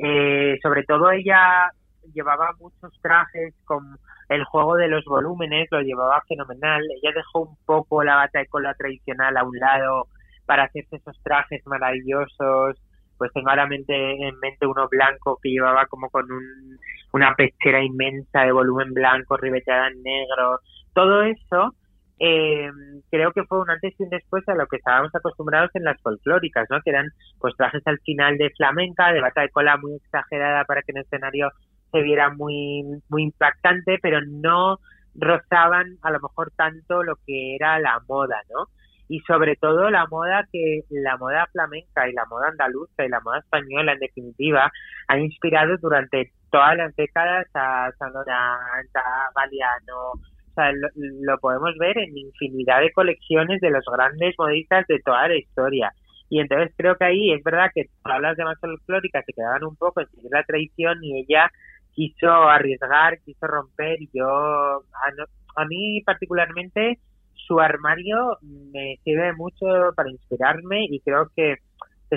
Eh, 0.00 0.58
sobre 0.60 0.82
todo 0.82 1.12
ella 1.12 1.70
llevaba 2.12 2.52
muchos 2.58 2.92
trajes 3.00 3.54
con 3.64 3.98
el 4.28 4.44
juego 4.44 4.76
de 4.76 4.88
los 4.88 5.04
volúmenes 5.04 5.68
lo 5.70 5.80
llevaba 5.80 6.22
fenomenal. 6.28 6.82
Ella 7.02 7.12
dejó 7.14 7.40
un 7.40 7.56
poco 7.64 8.04
la 8.04 8.16
bata 8.16 8.40
de 8.40 8.46
cola 8.46 8.74
tradicional 8.74 9.36
a 9.36 9.44
un 9.44 9.58
lado 9.58 10.08
para 10.46 10.64
hacerse 10.64 10.96
esos 10.96 11.18
trajes 11.22 11.66
maravillosos. 11.66 12.76
Pues 13.16 13.32
tengo 13.32 13.50
ahora 13.50 13.66
mente, 13.66 14.28
en 14.28 14.38
mente 14.38 14.66
uno 14.66 14.86
blanco 14.88 15.38
que 15.42 15.50
llevaba 15.50 15.86
como 15.86 16.08
con 16.10 16.30
un, 16.30 16.78
una 17.12 17.34
pechera 17.34 17.82
inmensa 17.82 18.42
de 18.42 18.52
volumen 18.52 18.92
blanco 18.92 19.36
ribeteada 19.36 19.88
en 19.88 20.02
negro. 20.02 20.60
Todo 20.92 21.22
eso 21.22 21.74
eh, 22.20 22.68
creo 23.10 23.32
que 23.32 23.44
fue 23.44 23.60
un 23.60 23.70
antes 23.70 23.94
y 23.98 24.02
un 24.02 24.10
después 24.10 24.46
a 24.48 24.54
lo 24.54 24.66
que 24.66 24.76
estábamos 24.76 25.14
acostumbrados 25.14 25.70
en 25.74 25.84
las 25.84 26.00
folclóricas, 26.02 26.66
¿no? 26.68 26.80
Que 26.82 26.90
eran 26.90 27.10
pues 27.38 27.54
trajes 27.56 27.82
al 27.86 27.98
final 28.00 28.36
de 28.38 28.50
flamenca, 28.50 29.12
de 29.12 29.20
bata 29.20 29.42
de 29.42 29.50
cola 29.50 29.76
muy 29.76 29.94
exagerada 29.94 30.64
para 30.64 30.82
que 30.82 30.92
en 30.92 30.98
el 30.98 31.04
escenario 31.04 31.50
se 31.90 32.02
viera 32.02 32.30
muy, 32.30 32.84
muy 33.08 33.22
impactante, 33.24 33.98
pero 34.02 34.20
no 34.26 34.78
rozaban 35.14 35.98
a 36.02 36.10
lo 36.10 36.20
mejor 36.20 36.52
tanto 36.56 37.02
lo 37.02 37.16
que 37.26 37.56
era 37.56 37.78
la 37.78 38.00
moda, 38.08 38.40
¿no? 38.50 38.66
Y 39.08 39.20
sobre 39.20 39.56
todo 39.56 39.90
la 39.90 40.06
moda 40.06 40.46
que 40.52 40.82
la 40.90 41.16
moda 41.16 41.46
flamenca 41.52 42.08
y 42.08 42.12
la 42.12 42.26
moda 42.26 42.48
andaluza 42.48 43.04
y 43.04 43.08
la 43.08 43.20
moda 43.20 43.38
española 43.38 43.92
en 43.92 44.00
definitiva 44.00 44.70
han 45.08 45.20
inspirado 45.20 45.76
durante 45.78 46.32
todas 46.50 46.76
las 46.76 46.94
décadas 46.94 47.46
a 47.54 47.90
Sonora, 47.98 48.54
a 48.54 49.30
Galeano, 49.34 50.12
o 50.12 50.54
sea, 50.54 50.72
lo, 50.72 50.88
lo, 50.94 51.38
podemos 51.38 51.76
ver 51.78 51.96
en 51.98 52.16
infinidad 52.16 52.80
de 52.80 52.92
colecciones 52.92 53.60
de 53.60 53.70
los 53.70 53.84
grandes 53.90 54.34
modistas 54.38 54.86
de 54.88 54.98
toda 55.00 55.28
la 55.28 55.36
historia. 55.36 55.92
Y 56.30 56.40
entonces 56.40 56.74
creo 56.76 56.96
que 56.96 57.04
ahí 57.04 57.32
es 57.32 57.42
verdad 57.42 57.70
que 57.74 57.86
todas 58.02 58.20
las 58.20 58.36
demás 58.36 58.58
folclóricas 58.60 59.24
se 59.24 59.32
quedaban 59.32 59.64
un 59.64 59.76
poco 59.76 60.00
en 60.00 60.08
seguir 60.08 60.30
la 60.30 60.44
tradición 60.44 60.98
y 61.02 61.20
ella 61.20 61.50
quiso 61.98 62.30
arriesgar, 62.30 63.18
quiso 63.24 63.48
romper 63.48 64.00
y 64.00 64.08
yo, 64.14 64.24
a, 64.24 65.64
mí 65.64 66.00
particularmente, 66.06 67.00
su 67.34 67.58
armario 67.58 68.38
me 68.40 69.00
sirve 69.02 69.32
mucho 69.32 69.66
para 69.96 70.08
inspirarme 70.08 70.84
y 70.84 71.00
creo 71.00 71.28
que, 71.34 71.56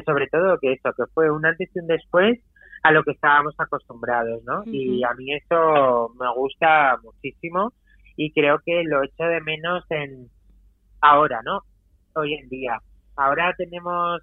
sobre 0.06 0.28
todo 0.28 0.60
que 0.60 0.74
eso, 0.74 0.94
que 0.96 1.06
fue 1.16 1.32
un 1.32 1.48
antes 1.48 1.68
y 1.74 1.80
un 1.80 1.88
después 1.88 2.38
a 2.84 2.92
lo 2.92 3.04
que 3.04 3.14
estábamos 3.14 3.56
acostumbrados, 3.58 4.44
¿no? 4.44 4.64
Y 4.68 5.04
a 5.04 5.16
mí 5.16 5.34
eso 5.34 6.14
me 6.20 6.32
gusta 6.36 7.00
muchísimo 7.02 7.74
y 8.16 8.32
creo 8.34 8.60
que 8.64 8.84
lo 8.84 9.04
echo 9.04 9.24
de 9.24 9.42
menos 9.42 9.84
en 9.90 10.30
ahora, 11.02 11.42
¿no? 11.44 11.62
Hoy 12.14 12.36
en 12.36 12.50
día. 12.50 12.78
Ahora 13.16 13.52
tenemos 13.58 14.22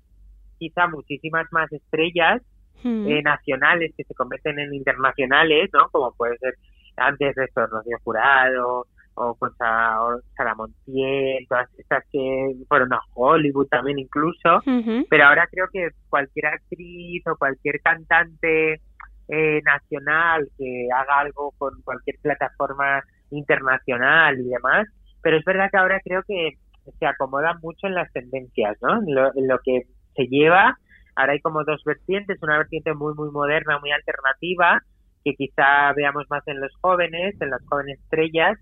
quizá 0.61 0.87
muchísimas 0.87 1.47
más 1.51 1.73
estrellas 1.73 2.43
Eh, 2.85 3.23
nacionales 3.23 3.93
que 3.97 4.05
se 4.05 4.15
convierten 4.15 4.59
en 4.59 4.73
internacionales, 4.73 5.69
¿no? 5.73 5.89
Como 5.91 6.13
puede 6.13 6.39
ser 6.39 6.55
antes 6.97 7.35
de 7.35 7.45
esto 7.45 7.67
Rocío 7.67 7.97
Jurado 8.05 8.87
o 9.15 9.35
con 9.35 9.51
o 9.51 10.21
Sara 10.37 10.55
Montiel, 10.55 11.45
todas 11.49 11.69
estas 11.77 12.05
que 12.13 12.55
fueron 12.69 12.93
a 12.93 13.01
Hollywood 13.15 13.67
también 13.67 13.99
incluso, 13.99 14.63
pero 15.11 15.25
ahora 15.25 15.49
creo 15.51 15.67
que 15.73 15.89
cualquier 16.09 16.47
actriz 16.47 17.27
o 17.27 17.37
cualquier 17.37 17.81
cantante 17.81 18.81
eh, 19.29 19.61
nacional 19.65 20.49
que 20.57 20.89
haga 20.95 21.19
algo 21.19 21.53
con 21.59 21.83
cualquier 21.83 22.17
plataforma 22.23 23.03
internacional 23.31 24.39
y 24.39 24.45
demás, 24.45 24.87
pero 25.21 25.37
es 25.37 25.45
verdad 25.45 25.69
que 25.71 25.79
ahora 25.79 26.01
creo 26.05 26.23
que 26.27 26.53
se 26.99 27.07
acomoda 27.07 27.59
mucho 27.61 27.89
en 27.89 27.95
las 27.95 28.13
tendencias, 28.13 28.77
¿no? 28.81 29.03
En 29.03 29.15
lo, 29.15 29.37
en 29.37 29.49
lo 29.49 29.59
que 29.65 29.83
se 30.15 30.27
lleva, 30.29 30.79
ahora 31.19 31.33
hay 31.33 31.41
como 31.41 31.65
dos 31.65 31.83
vertientes, 31.85 32.39
una 32.43 32.59
vertiente 32.59 32.95
muy, 32.95 33.13
muy 33.15 33.31
moderna, 33.31 33.81
muy 33.81 33.91
alternativa, 33.91 34.81
que 35.25 35.35
quizá 35.35 35.93
veamos 35.95 36.25
más 36.31 36.47
en 36.47 36.61
los 36.61 36.73
jóvenes, 36.81 37.35
en 37.41 37.51
las 37.51 37.61
jóvenes 37.67 37.99
estrellas, 37.99 38.57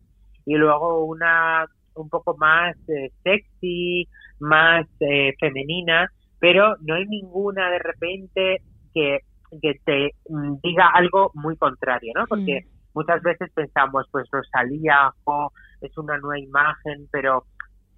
y 0.46 0.54
luego 0.54 1.04
una 1.04 1.66
un 1.94 2.08
poco 2.08 2.36
más 2.38 2.76
eh, 2.88 3.10
sexy, 3.22 4.08
más 4.38 4.86
eh, 5.00 5.34
femenina, 5.38 6.08
pero 6.38 6.76
no 6.80 6.94
hay 6.94 7.06
ninguna 7.06 7.70
de 7.70 7.78
repente 7.78 8.62
que, 8.94 9.20
que 9.60 9.74
te 9.84 10.10
mm, 10.28 10.56
diga 10.62 10.88
algo 10.94 11.30
muy 11.34 11.56
contrario, 11.56 12.12
¿no? 12.14 12.26
Porque 12.26 12.60
muchas 12.94 13.22
veces 13.22 13.50
pensamos, 13.54 14.06
pues 14.10 14.26
Rosalía 14.30 15.10
jo, 15.24 15.52
es 15.82 15.96
una 15.98 16.16
nueva 16.18 16.38
imagen, 16.38 17.06
pero 17.10 17.44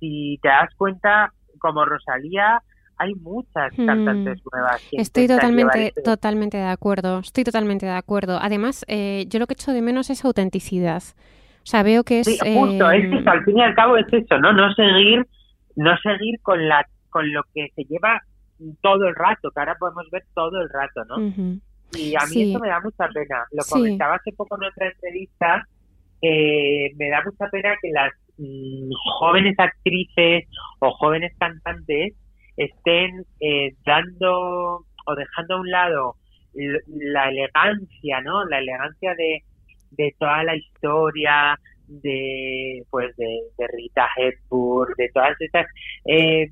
si 0.00 0.38
te 0.42 0.48
das 0.48 0.74
cuenta, 0.76 1.32
como 1.60 1.84
Rosalía, 1.84 2.60
hay 2.98 3.14
muchas 3.14 3.72
Mm. 3.78 3.86
cantantes 3.86 4.42
nuevas. 4.52 4.82
que 4.90 4.96
Estoy 5.00 5.26
totalmente, 5.28 5.86
ese- 5.88 6.02
totalmente 6.02 6.56
de 6.56 6.64
acuerdo. 6.66 7.20
Estoy 7.20 7.44
totalmente 7.44 7.86
de 7.86 7.92
acuerdo. 7.92 8.38
Además, 8.40 8.84
eh, 8.88 9.24
yo 9.28 9.38
lo 9.38 9.46
que 9.46 9.54
echo 9.54 9.72
de 9.72 9.82
menos 9.82 10.10
es 10.10 10.24
autenticidad. 10.24 11.02
O 11.62 11.70
sea, 11.70 11.82
veo 11.82 12.02
que 12.04 12.20
es. 12.20 12.26
Sí, 12.26 12.38
justo, 12.54 12.90
eh, 12.90 12.98
es 12.98 13.22
que 13.24 13.28
al 13.30 13.44
fin 13.44 13.58
y 13.58 13.62
al 13.62 13.74
cabo 13.74 13.96
es 13.98 14.06
eso, 14.12 14.38
¿no? 14.38 14.52
No 14.52 14.72
seguir, 14.74 15.26
no 15.76 15.96
seguir 15.98 16.40
con 16.42 16.66
la, 16.68 16.86
con 17.10 17.32
lo 17.32 17.42
que 17.54 17.68
se 17.76 17.84
lleva 17.84 18.20
todo 18.82 19.06
el 19.06 19.14
rato, 19.14 19.50
que 19.50 19.60
ahora 19.60 19.76
podemos 19.78 20.08
ver 20.10 20.24
todo 20.34 20.60
el 20.60 20.68
rato, 20.70 21.04
¿no? 21.04 21.18
Y 21.96 22.14
a 22.16 22.20
mí 22.26 22.32
Sí. 22.32 22.50
eso 22.50 22.58
me 22.58 22.68
da 22.68 22.80
mucha 22.80 23.06
pena. 23.08 23.44
Lo 23.52 23.62
Sí. 23.62 23.70
comentaba 23.72 24.16
hace 24.16 24.32
poco 24.32 24.56
en 24.56 24.64
otra 24.68 24.88
entrevista, 24.88 25.64
eh, 26.22 26.90
me 26.96 27.08
da 27.10 27.22
mucha 27.24 27.48
pena 27.50 27.74
que 27.80 27.90
las 27.92 28.12
mm, 28.40 28.90
jóvenes 29.18 29.54
actrices 29.58 30.44
o 30.78 30.90
jóvenes 30.92 31.32
cantantes 31.40 32.14
estén 32.58 33.24
eh, 33.40 33.72
dando 33.86 34.84
o 35.06 35.14
dejando 35.16 35.54
a 35.54 35.60
un 35.60 35.70
lado 35.70 36.14
la 36.88 37.28
elegancia, 37.28 38.20
¿no? 38.20 38.44
La 38.44 38.58
elegancia 38.58 39.14
de, 39.14 39.42
de 39.92 40.14
toda 40.18 40.42
la 40.44 40.56
historia 40.56 41.58
de 41.86 42.82
pues 42.90 43.16
de, 43.16 43.40
de 43.56 43.66
Rita 43.68 44.06
Hepburn, 44.16 44.92
de 44.98 45.08
todas 45.14 45.40
estas 45.40 45.66
eh, 46.04 46.48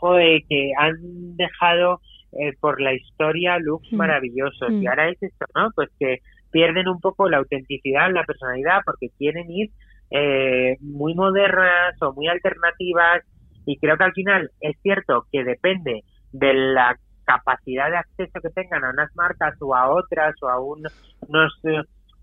joder, 0.00 0.42
que 0.48 0.72
han 0.76 1.36
dejado 1.36 2.00
eh, 2.32 2.52
por 2.60 2.80
la 2.80 2.92
historia 2.92 3.58
looks 3.58 3.92
Mm. 3.92 3.96
maravillosos 3.96 4.70
Mm. 4.72 4.82
y 4.82 4.86
ahora 4.86 5.08
es 5.08 5.22
esto, 5.22 5.46
¿no? 5.54 5.70
Pues 5.74 5.88
que 5.98 6.18
pierden 6.50 6.88
un 6.88 7.00
poco 7.00 7.28
la 7.28 7.38
autenticidad, 7.38 8.10
la 8.12 8.24
personalidad 8.24 8.80
porque 8.84 9.08
quieren 9.18 9.50
ir 9.50 9.70
eh, 10.10 10.76
muy 10.80 11.14
modernas 11.14 12.00
o 12.02 12.12
muy 12.12 12.28
alternativas 12.28 13.24
y 13.66 13.78
creo 13.78 13.96
que 13.98 14.04
al 14.04 14.12
final 14.12 14.50
es 14.60 14.76
cierto 14.82 15.26
que 15.30 15.44
depende 15.44 16.02
de 16.32 16.54
la 16.54 16.96
capacidad 17.24 17.90
de 17.90 17.96
acceso 17.98 18.40
que 18.40 18.50
tengan 18.50 18.84
a 18.84 18.90
unas 18.90 19.10
marcas 19.16 19.54
o 19.60 19.74
a 19.74 19.90
otras 19.90 20.34
o 20.42 20.48
a 20.48 20.60
un- 20.60 20.86
unos 21.28 21.52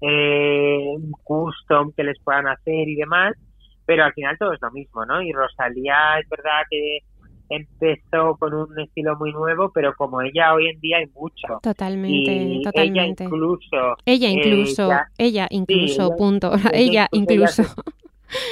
eh, 0.01 0.95
custom 1.23 1.91
que 1.95 2.03
les 2.03 2.19
puedan 2.23 2.47
hacer 2.47 2.87
y 2.89 2.95
demás, 2.95 3.33
pero 3.85 4.03
al 4.05 4.13
final 4.13 4.37
todo 4.37 4.53
es 4.53 4.61
lo 4.61 4.71
mismo, 4.71 5.05
¿no? 5.05 5.21
Y 5.21 5.31
Rosalía 5.31 6.19
es 6.19 6.27
verdad 6.29 6.61
que 6.69 6.99
empezó 7.49 8.35
con 8.37 8.53
un 8.53 8.79
estilo 8.79 9.15
muy 9.17 9.31
nuevo, 9.31 9.71
pero 9.73 9.93
como 9.95 10.21
ella 10.21 10.53
hoy 10.53 10.67
en 10.69 10.79
día 10.79 10.97
hay 10.97 11.07
mucho. 11.13 11.59
Totalmente, 11.61 12.31
y 12.31 12.55
ella 12.57 12.63
totalmente. 12.63 13.23
incluso 13.25 13.95
Ella 14.05 14.29
eh, 14.29 14.31
incluso, 14.31 14.87
ya- 14.89 15.07
ella 15.17 15.47
incluso, 15.49 16.15
punto. 16.17 16.51
ella 16.53 16.69
Ella 16.73 17.07
incluso 17.11 17.61
incluso. 17.61 17.83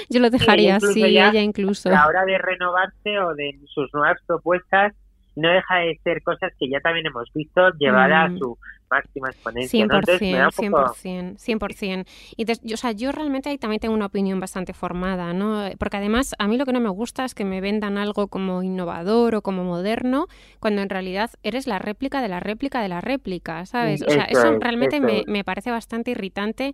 Yo 0.09 0.19
lo 0.19 0.29
dejaría 0.29 0.75
así, 0.77 0.99
ya 1.13 1.29
ella 1.29 1.41
incluso. 1.41 1.89
a 1.89 1.93
la 1.93 2.07
hora 2.07 2.25
de 2.25 2.37
renovarse 2.37 3.19
o 3.19 3.33
de 3.35 3.57
sus 3.73 3.93
nuevas 3.93 4.17
propuestas 4.27 4.93
no 5.35 5.49
deja 5.49 5.77
de 5.77 5.97
ser 6.03 6.21
cosas 6.23 6.51
que 6.59 6.69
ya 6.69 6.79
también 6.81 7.05
hemos 7.05 7.31
visto 7.33 7.61
llevadas 7.79 8.31
Mm. 8.31 8.35
a 8.35 8.39
su 8.39 8.57
máxima 8.89 9.29
exponencia. 9.29 9.85
¿no? 9.85 9.95
Entonces 9.95 10.21
me 10.21 10.33
da 10.37 10.49
100%, 10.49 10.65
un 10.65 10.71
poco... 10.71 10.93
100%, 10.95 11.37
100%. 11.37 12.05
Y 12.35 12.43
des- 12.43 12.59
yo, 12.61 12.73
o 12.73 12.77
sea, 12.77 12.91
yo 12.91 13.13
realmente 13.13 13.47
ahí 13.47 13.57
también 13.57 13.79
tengo 13.79 13.95
una 13.95 14.07
opinión 14.07 14.41
bastante 14.41 14.73
formada, 14.73 15.31
¿no? 15.31 15.63
Porque 15.79 15.95
además 15.95 16.35
a 16.37 16.49
mí 16.49 16.57
lo 16.57 16.65
que 16.65 16.73
no 16.73 16.81
me 16.81 16.89
gusta 16.89 17.23
es 17.23 17.33
que 17.33 17.45
me 17.45 17.61
vendan 17.61 17.97
algo 17.97 18.27
como 18.27 18.61
innovador 18.63 19.35
o 19.35 19.41
como 19.41 19.63
moderno, 19.63 20.27
cuando 20.59 20.81
en 20.81 20.89
realidad 20.89 21.29
eres 21.43 21.65
la 21.67 21.79
réplica 21.79 22.21
de 22.21 22.27
la 22.27 22.41
réplica 22.41 22.81
de 22.81 22.89
la 22.89 22.99
réplica, 22.99 23.65
¿sabes? 23.65 24.01
O 24.05 24.09
sea, 24.09 24.25
Eso 24.25 24.39
eso 24.39 24.53
es, 24.55 24.59
realmente 24.59 24.97
eso 24.97 25.05
me, 25.05 25.23
me 25.25 25.45
parece 25.45 25.71
bastante 25.71 26.11
irritante 26.11 26.73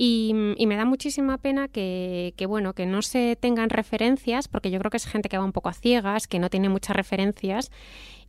y, 0.00 0.32
y 0.56 0.66
me 0.66 0.76
da 0.76 0.84
muchísima 0.86 1.36
pena 1.36 1.68
que, 1.68 2.32
que, 2.36 2.46
bueno, 2.46 2.72
que 2.72 2.86
no 2.86 3.02
se 3.02 3.36
tengan 3.38 3.68
referencias, 3.68 4.46
porque 4.48 4.70
yo 4.70 4.78
creo 4.78 4.90
que 4.90 4.96
es 4.96 5.06
gente 5.06 5.28
que 5.28 5.36
va 5.36 5.44
un 5.44 5.52
poco 5.52 5.68
a 5.68 5.74
ciegas, 5.74 6.26
que 6.28 6.38
no 6.38 6.48
tiene 6.48 6.68
muchas 6.70 6.94
referencias, 6.96 7.70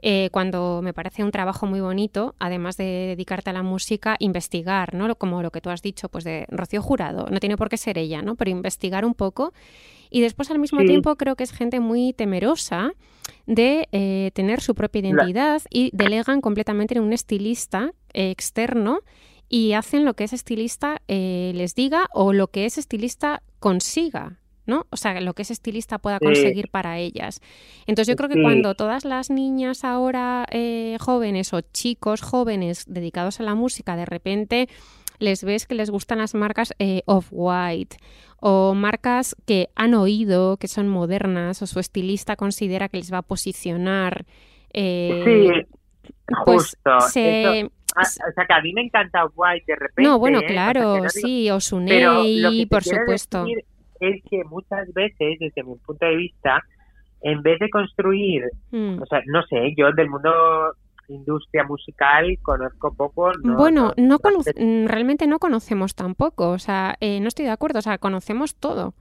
eh, 0.01 0.29
cuando 0.31 0.81
me 0.81 0.93
parece 0.93 1.23
un 1.23 1.31
trabajo 1.31 1.67
muy 1.67 1.79
bonito, 1.81 2.33
además 2.39 2.75
de 2.77 2.85
dedicarte 3.09 3.51
a 3.51 3.53
la 3.53 3.63
música, 3.63 4.15
investigar, 4.19 4.93
¿no? 4.95 5.13
Como 5.15 5.43
lo 5.43 5.51
que 5.51 5.61
tú 5.61 5.69
has 5.69 5.81
dicho, 5.81 6.09
pues 6.09 6.23
de 6.23 6.45
Rocío 6.49 6.81
Jurado, 6.81 7.27
no 7.29 7.39
tiene 7.39 7.55
por 7.55 7.69
qué 7.69 7.77
ser 7.77 7.97
ella, 7.97 8.21
¿no? 8.21 8.35
Pero 8.35 8.49
investigar 8.49 9.05
un 9.05 9.13
poco. 9.13 9.53
Y 10.09 10.21
después 10.21 10.49
al 10.49 10.57
mismo 10.57 10.79
Sí. 10.79 10.87
tiempo 10.87 11.15
creo 11.17 11.35
que 11.35 11.43
es 11.43 11.51
gente 11.51 11.79
muy 11.79 12.13
temerosa 12.13 12.93
de 13.45 13.87
eh, 13.91 14.31
tener 14.33 14.61
su 14.61 14.73
propia 14.73 15.01
La- 15.03 15.09
identidad 15.09 15.61
y 15.69 15.91
delegan 15.93 16.41
completamente 16.41 16.95
en 16.97 17.03
un 17.03 17.13
estilista 17.13 17.91
eh, 18.13 18.31
externo 18.31 19.01
y 19.49 19.73
hacen 19.73 20.05
lo 20.05 20.13
que 20.13 20.25
ese 20.25 20.35
estilista 20.35 21.01
eh, 21.07 21.51
les 21.55 21.73
diga 21.75 22.07
o 22.13 22.31
lo 22.33 22.47
que 22.47 22.65
ese 22.65 22.79
estilista 22.79 23.41
consiga, 23.59 24.37
¿no? 24.67 24.85
O 24.91 24.97
sea, 24.97 25.19
lo 25.21 25.33
que 25.33 25.41
ese 25.41 25.53
estilista 25.53 25.97
pueda 25.97 26.19
Sí. 26.19 26.25
conseguir 26.25 26.69
para 26.69 26.99
ellas. 26.99 27.41
Entonces 27.87 28.13
yo 28.13 28.15
creo 28.15 28.29
que 28.29 28.35
Sí. 28.35 28.43
cuando 28.43 28.75
todas 28.75 29.05
las 29.05 29.29
niñas 29.31 29.83
ahora 29.83 30.45
eh, 30.51 30.97
jóvenes 30.99 31.51
o 31.53 31.61
chicos 31.61 32.21
jóvenes 32.21 32.85
dedicados 32.87 33.39
a 33.39 33.43
la 33.43 33.55
música 33.55 33.95
de 33.95 34.05
repente 34.05 34.69
les 35.17 35.43
ves 35.43 35.65
que 35.65 35.75
les 35.75 35.89
gustan 35.89 36.19
las 36.19 36.33
marcas 36.35 36.73
eh, 36.79 37.01
off-white 37.05 37.97
o 38.39 38.73
marcas 38.75 39.35
que 39.45 39.69
han 39.75 39.93
oído 39.95 40.55
que 40.57 40.67
son 40.69 40.87
modernas 40.87 41.61
o 41.61 41.67
su 41.67 41.79
estilista 41.79 42.35
considera 42.37 42.87
que 42.87 42.97
les 42.97 43.11
va 43.11 43.17
a 43.17 43.21
posicionar 43.23 44.25
eh, 44.71 45.23
Sí, 45.25 46.11
pues 46.45 46.77
justo. 46.85 46.99
se, 47.09 47.59
eso- 47.61 47.71
ah, 47.95 48.01
o 48.01 48.31
sea, 48.33 48.45
que 48.45 48.53
a 48.53 48.61
mí 48.61 48.73
me 48.73 48.81
encanta 48.81 49.25
White 49.35 49.65
de 49.67 49.75
repente. 49.75 50.03
no, 50.03 50.19
bueno, 50.19 50.39
¿eh? 50.39 50.45
O 50.45 50.47
sea, 50.47 50.49
claro, 50.53 50.93
que 50.95 51.01
no 51.01 51.09
sí, 51.09 51.49
Osunei, 51.51 52.65
por 52.65 52.83
supuesto. 52.83 53.43
decir 53.43 53.63
es 53.99 54.23
que 54.29 54.43
muchas 54.45 54.91
veces, 54.93 55.37
desde 55.39 55.63
mi 55.63 55.75
punto 55.75 56.05
de 56.05 56.15
vista, 56.15 56.63
en 57.21 57.41
vez 57.41 57.59
de 57.59 57.69
construir, 57.69 58.43
Mm. 58.71 59.01
o 59.01 59.05
sea, 59.05 59.21
no 59.27 59.43
sé, 59.43 59.73
yo 59.77 59.91
del 59.91 60.09
mundo 60.09 60.31
industria 61.09 61.63
musical 61.63 62.37
conozco 62.41 62.93
poco. 62.93 63.31
No, 63.43 63.57
bueno, 63.57 63.93
no- 63.97 64.17
no 64.23 64.39
mm, 64.55 64.85
realmente 64.87 65.25
no 65.27 65.39
conocemos 65.39 65.95
tampoco, 65.95 66.51
o 66.51 66.59
sea, 66.59 66.95
eh, 67.01 67.19
no 67.19 67.27
estoy 67.27 67.45
de 67.45 67.51
acuerdo, 67.51 67.79
o 67.79 67.81
sea, 67.81 67.97
conocemos 67.97 68.55
todo. 68.55 68.93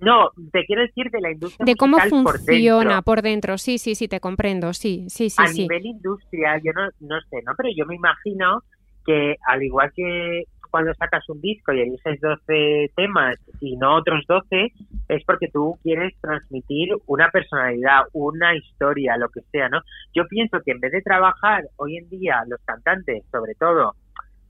No, 0.00 0.30
te 0.52 0.64
quiero 0.66 0.82
decir 0.82 1.10
de 1.10 1.20
la 1.20 1.30
industria 1.30 1.64
De 1.64 1.74
cómo 1.74 1.96
por 1.96 2.08
funciona 2.08 2.80
dentro. 2.80 3.02
por 3.02 3.22
dentro, 3.22 3.58
sí, 3.58 3.78
sí, 3.78 3.94
sí, 3.94 4.08
te 4.08 4.20
comprendo, 4.20 4.72
sí, 4.72 5.06
sí, 5.08 5.30
sí, 5.30 5.42
a 5.42 5.46
sí. 5.48 5.62
nivel 5.62 5.86
industria, 5.86 6.60
yo 6.62 6.72
no, 6.72 6.88
no 7.00 7.20
sé, 7.30 7.42
¿no? 7.46 7.52
Pero 7.56 7.70
yo 7.74 7.86
me 7.86 7.94
imagino 7.94 8.62
que 9.04 9.36
al 9.46 9.62
igual 9.62 9.92
que 9.94 10.44
cuando 10.70 10.92
sacas 10.94 11.26
un 11.30 11.40
disco 11.40 11.72
y 11.72 11.80
eliges 11.80 12.20
12 12.20 12.92
temas 12.94 13.38
y 13.60 13.76
no 13.76 13.96
otros 13.96 14.24
12, 14.28 14.72
es 15.08 15.24
porque 15.24 15.48
tú 15.48 15.78
quieres 15.82 16.12
transmitir 16.20 16.90
una 17.06 17.30
personalidad, 17.30 18.02
una 18.12 18.54
historia, 18.54 19.16
lo 19.16 19.30
que 19.30 19.40
sea, 19.52 19.70
¿no? 19.70 19.80
Yo 20.14 20.26
pienso 20.28 20.60
que 20.62 20.72
en 20.72 20.80
vez 20.80 20.92
de 20.92 21.00
trabajar 21.00 21.64
hoy 21.76 21.96
en 21.96 22.10
día 22.10 22.42
los 22.46 22.60
cantantes, 22.66 23.24
sobre 23.30 23.54
todo, 23.54 23.94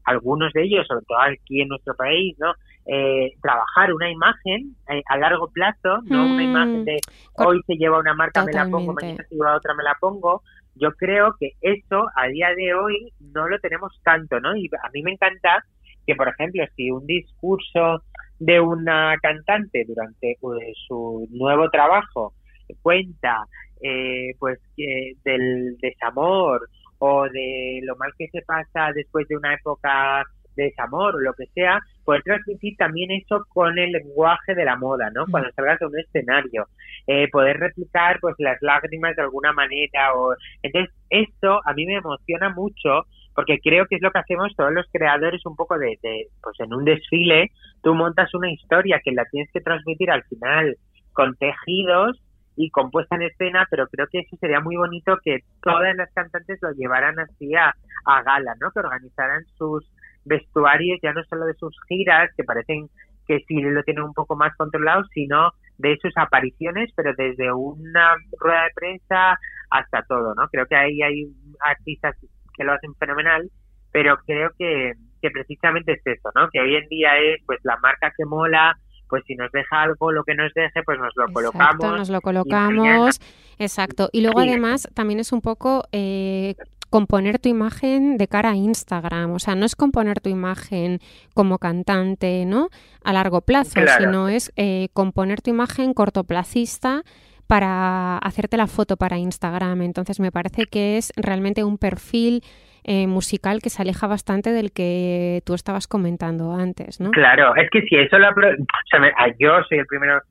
algunos 0.04 0.52
de 0.52 0.64
ellos, 0.64 0.87
sobre 0.87 1.04
todo 1.06 1.18
aquí 1.20 1.61
en 1.61 1.68
nuestro 1.68 1.94
país, 1.94 2.37
¿no? 2.40 2.52
Eh, 2.88 3.33
trabajar 3.42 3.92
una 3.92 4.11
imagen 4.11 4.77
eh, 4.88 5.03
a 5.07 5.18
largo 5.18 5.49
plazo, 5.51 6.03
no 6.05 6.29
una 6.29 6.44
Mm, 6.44 6.49
imagen 6.49 6.85
de 6.85 7.05
hoy 7.35 7.61
se 7.66 7.75
lleva 7.77 7.99
una 7.99 8.14
marca, 8.14 8.44
me 8.44 8.53
la 8.53 8.66
pongo, 8.70 8.92
mañana 8.94 9.25
se 9.29 9.35
lleva 9.35 9.57
otra, 9.57 9.75
me 9.75 9.83
la 9.83 9.96
pongo. 10.01 10.42
Yo 10.77 10.92
creo 10.92 11.35
que 11.40 11.53
eso 11.62 12.07
a 12.14 12.29
día 12.29 12.49
de 12.55 12.75
hoy 12.75 13.12
no 13.20 13.49
lo 13.49 13.59
tenemos 13.61 13.92
tanto, 14.05 14.40
¿no? 14.40 14.57
Y 14.57 14.70
a 14.83 14.90
mí 14.92 15.03
me 15.03 15.12
encanta 15.12 15.64
que, 16.07 16.14
por 16.14 16.29
ejemplo, 16.29 16.62
si 16.77 16.90
un 16.90 17.07
discurso 17.07 18.03
de 18.38 18.61
una 18.61 19.16
cantante 19.22 19.85
durante 19.87 20.33
eh, 20.33 20.72
su 20.87 21.27
nuevo 21.31 21.68
trabajo 21.70 22.35
cuenta 22.83 23.46
eh, 23.83 24.33
pues 24.38 24.59
del 24.77 25.77
desamor 25.79 26.68
o 26.99 27.25
de 27.29 27.81
lo 27.83 27.96
mal 27.96 28.12
que 28.18 28.29
se 28.29 28.42
pasa 28.42 28.92
después 28.94 29.27
de 29.29 29.37
una 29.37 29.55
época 29.55 30.25
desamor 30.57 31.14
o 31.14 31.21
lo 31.21 31.35
que 31.35 31.47
sea, 31.55 31.81
poder 32.05 32.23
transmitir 32.23 32.77
también 32.77 33.11
eso 33.11 33.45
con 33.49 33.79
el 33.79 33.92
lenguaje 33.92 34.55
de 34.55 34.64
la 34.64 34.77
moda, 34.77 35.11
¿no? 35.11 35.27
Cuando 35.31 35.51
salgas 35.53 35.79
de 35.79 35.87
un 35.87 35.99
escenario, 35.99 36.66
eh, 37.07 37.29
poder 37.31 37.59
replicar 37.59 38.19
pues 38.21 38.35
las 38.38 38.59
lágrimas 38.62 39.14
de 39.16 39.23
alguna 39.23 39.53
manera 39.53 40.14
o 40.14 40.35
entonces 40.62 40.95
esto 41.11 41.61
a 41.64 41.73
mí 41.75 41.87
me 41.87 41.97
emociona 41.97 42.49
mucho 42.51 43.07
porque 43.35 43.59
creo 43.62 43.87
que 43.87 43.97
es 43.97 44.03
lo 44.03 44.11
que 44.11 44.19
hacemos 44.19 44.55
todos 44.57 44.73
los 44.73 44.87
creadores 44.90 45.45
un 45.45 45.57
poco 45.57 45.79
de, 45.79 45.99
de 46.03 46.29
pues 46.42 46.59
en 46.59 46.73
un 46.73 46.85
desfile 46.85 47.51
tú 47.83 47.95
montas 47.95 48.35
una 48.35 48.51
historia 48.51 49.01
que 49.05 49.12
la 49.12 49.25
tienes 49.27 49.51
que 49.53 49.61
transmitir 49.61 50.11
al 50.11 50.25
final 50.25 50.77
con 51.12 51.37
tejidos 51.37 52.21
y 52.57 52.71
compuesta 52.71 53.16
en 53.16 53.23
escena, 53.23 53.66
pero 53.71 53.87
creo 53.87 54.07
que 54.11 54.21
eso 54.21 54.37
sería 54.40 54.61
muy 54.61 54.77
bonito 54.77 55.19
que 55.23 55.40
todas 55.62 55.95
las 55.95 56.11
cantantes 56.14 56.59
lo 56.62 56.73
llevaran 56.73 57.19
así 57.19 57.55
a, 57.55 57.75
a 58.07 58.23
gala, 58.23 58.55
¿no? 58.61 58.71
Que 58.71 58.81
organizaran 58.81 59.45
sus 59.59 59.85
vestuarios 60.27 60.99
ya 61.03 61.12
no 61.12 61.25
solo 61.25 61.47
de 61.47 61.55
sus 61.55 61.75
giras, 61.89 62.31
que 62.37 62.45
parecen 62.45 62.89
que 63.27 63.41
sí 63.49 63.61
lo 63.61 63.83
tienen 63.83 64.05
un 64.05 64.15
poco 64.15 64.37
más 64.37 64.55
controlado, 64.57 65.05
sino 65.12 65.53
de 65.79 65.99
sus 66.01 66.12
apariciones, 66.17 66.91
pero 66.95 67.12
desde 67.17 67.53
una 67.53 68.15
rueda 68.39 68.65
de 68.65 68.71
prensa 68.75 69.39
hasta 69.71 70.03
todo, 70.03 70.35
¿no? 70.35 70.49
Creo 70.49 70.67
que 70.67 70.77
ahí 70.77 71.03
hay 71.03 71.27
artistas 71.61 72.15
que 72.57 72.65
lo 72.65 72.73
hacen 72.73 72.95
fenomenal, 72.95 73.51
pero 73.93 74.17
creo 74.27 74.51
que, 74.59 74.93
que 75.21 75.31
precisamente 75.31 75.93
es 75.93 76.07
eso, 76.07 76.31
¿no? 76.35 76.49
Que 76.51 76.61
hoy 76.61 76.77
en 76.77 76.89
día 76.89 77.19
es 77.19 77.43
pues 77.47 77.59
la 77.65 77.77
marca 77.79 78.12
que 78.17 78.25
mola, 78.25 78.77
pues 79.09 79.25
si 79.27 79.35
nos 79.35 79.51
deja 79.53 79.83
algo, 79.83 80.12
lo 80.12 80.25
que 80.25 80.35
nos 80.35 80.53
deje, 80.55 80.83
pues 80.85 80.99
nos 80.99 81.12
lo 81.17 81.27
colocamos. 81.33 81.99
Nos 81.99 82.11
lo 82.11 82.21
colocamos, 82.21 83.21
exacto. 83.59 84.09
Y 84.12 84.23
luego 84.23 84.41
además 84.41 84.89
también 84.95 85.21
es 85.21 85.33
un 85.33 85.41
poco 85.41 85.85
eh, 85.93 86.55
componer 86.96 87.38
tu 87.38 87.50
imagen 87.50 88.16
de 88.16 88.26
cara 88.26 88.52
a 88.52 88.56
Instagram, 88.56 89.32
o 89.32 89.38
sea, 89.38 89.54
no 89.54 89.66
es 89.66 89.76
componer 89.76 90.20
tu 90.20 90.30
imagen 90.30 91.00
como 91.35 91.59
cantante, 91.59 92.46
¿no? 92.46 92.70
A 93.04 93.12
largo 93.12 93.42
plazo, 93.42 93.80
sino 93.98 94.30
es 94.30 94.50
eh, 94.56 94.88
componer 94.94 95.42
tu 95.42 95.50
imagen 95.50 95.92
cortoplacista 95.92 97.02
para 97.46 98.16
hacerte 98.16 98.56
la 98.56 98.66
foto 98.66 98.96
para 98.96 99.18
Instagram. 99.18 99.82
Entonces 99.82 100.20
me 100.20 100.32
parece 100.32 100.64
que 100.64 100.96
es 100.96 101.12
realmente 101.16 101.64
un 101.64 101.76
perfil 101.76 102.40
eh, 102.82 103.06
musical 103.06 103.61
que 103.61 103.68
se 103.68 103.82
aleja 103.82 104.06
bastante 104.06 104.52
del 104.52 104.72
que 104.72 105.42
tú 105.44 105.52
estabas 105.52 105.87
comentando 105.88 106.54
antes, 106.54 106.98
¿no? 106.98 107.11
Claro, 107.11 107.54
es 107.56 107.68
que 107.70 107.82
si 107.82 107.96
eso 107.96 108.18
lo... 108.18 108.30
O 108.30 108.32
sea, 108.32 109.00
ah, 109.18 109.28
yo 109.38 109.50
soy 109.68 109.80
el 109.80 109.87
primero 109.87 110.22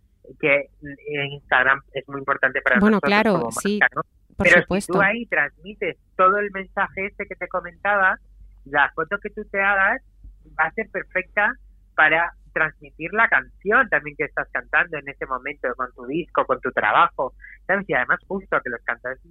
que 0.42 0.70
en 0.82 1.32
Instagram 1.34 1.80
es 1.94 2.10
muy 2.10 2.18
importante 2.18 2.60
para 2.64 2.80
bueno, 2.80 2.96
nosotros 2.96 3.10
claro, 3.12 3.34
como 3.34 3.52
sí, 3.52 3.80
por 4.36 4.48
Pero 4.48 4.62
supuesto. 4.62 4.94
si 4.94 5.00
tú 5.00 5.06
ahí 5.06 5.26
transmites 5.28 5.98
todo 6.16 6.38
el 6.40 6.52
mensaje 6.52 7.08
este 7.08 7.26
que 7.28 7.36
te 7.36 7.48
comentaba, 7.48 8.18
la 8.66 8.92
foto 8.96 9.18
que 9.22 9.30
tú 9.30 9.44
te 9.52 9.62
hagas 9.62 10.02
va 10.60 10.66
a 10.66 10.72
ser 10.72 10.90
perfecta 10.92 11.54
para 11.96 12.34
transmitir 12.54 13.12
la 13.14 13.28
canción 13.28 13.88
también 13.90 14.16
que 14.18 14.24
estás 14.26 14.48
cantando 14.52 14.98
en 14.98 15.08
ese 15.10 15.26
momento 15.26 15.68
con 15.76 15.92
tu 15.94 16.06
disco, 16.06 16.46
con 16.46 16.60
tu 16.62 16.72
trabajo, 16.72 17.34
¿sabes? 17.68 17.84
Y 17.90 17.94
además 17.94 18.20
justo 18.28 18.58
que 18.64 18.70
los 18.70 18.82
cantantes 18.84 19.22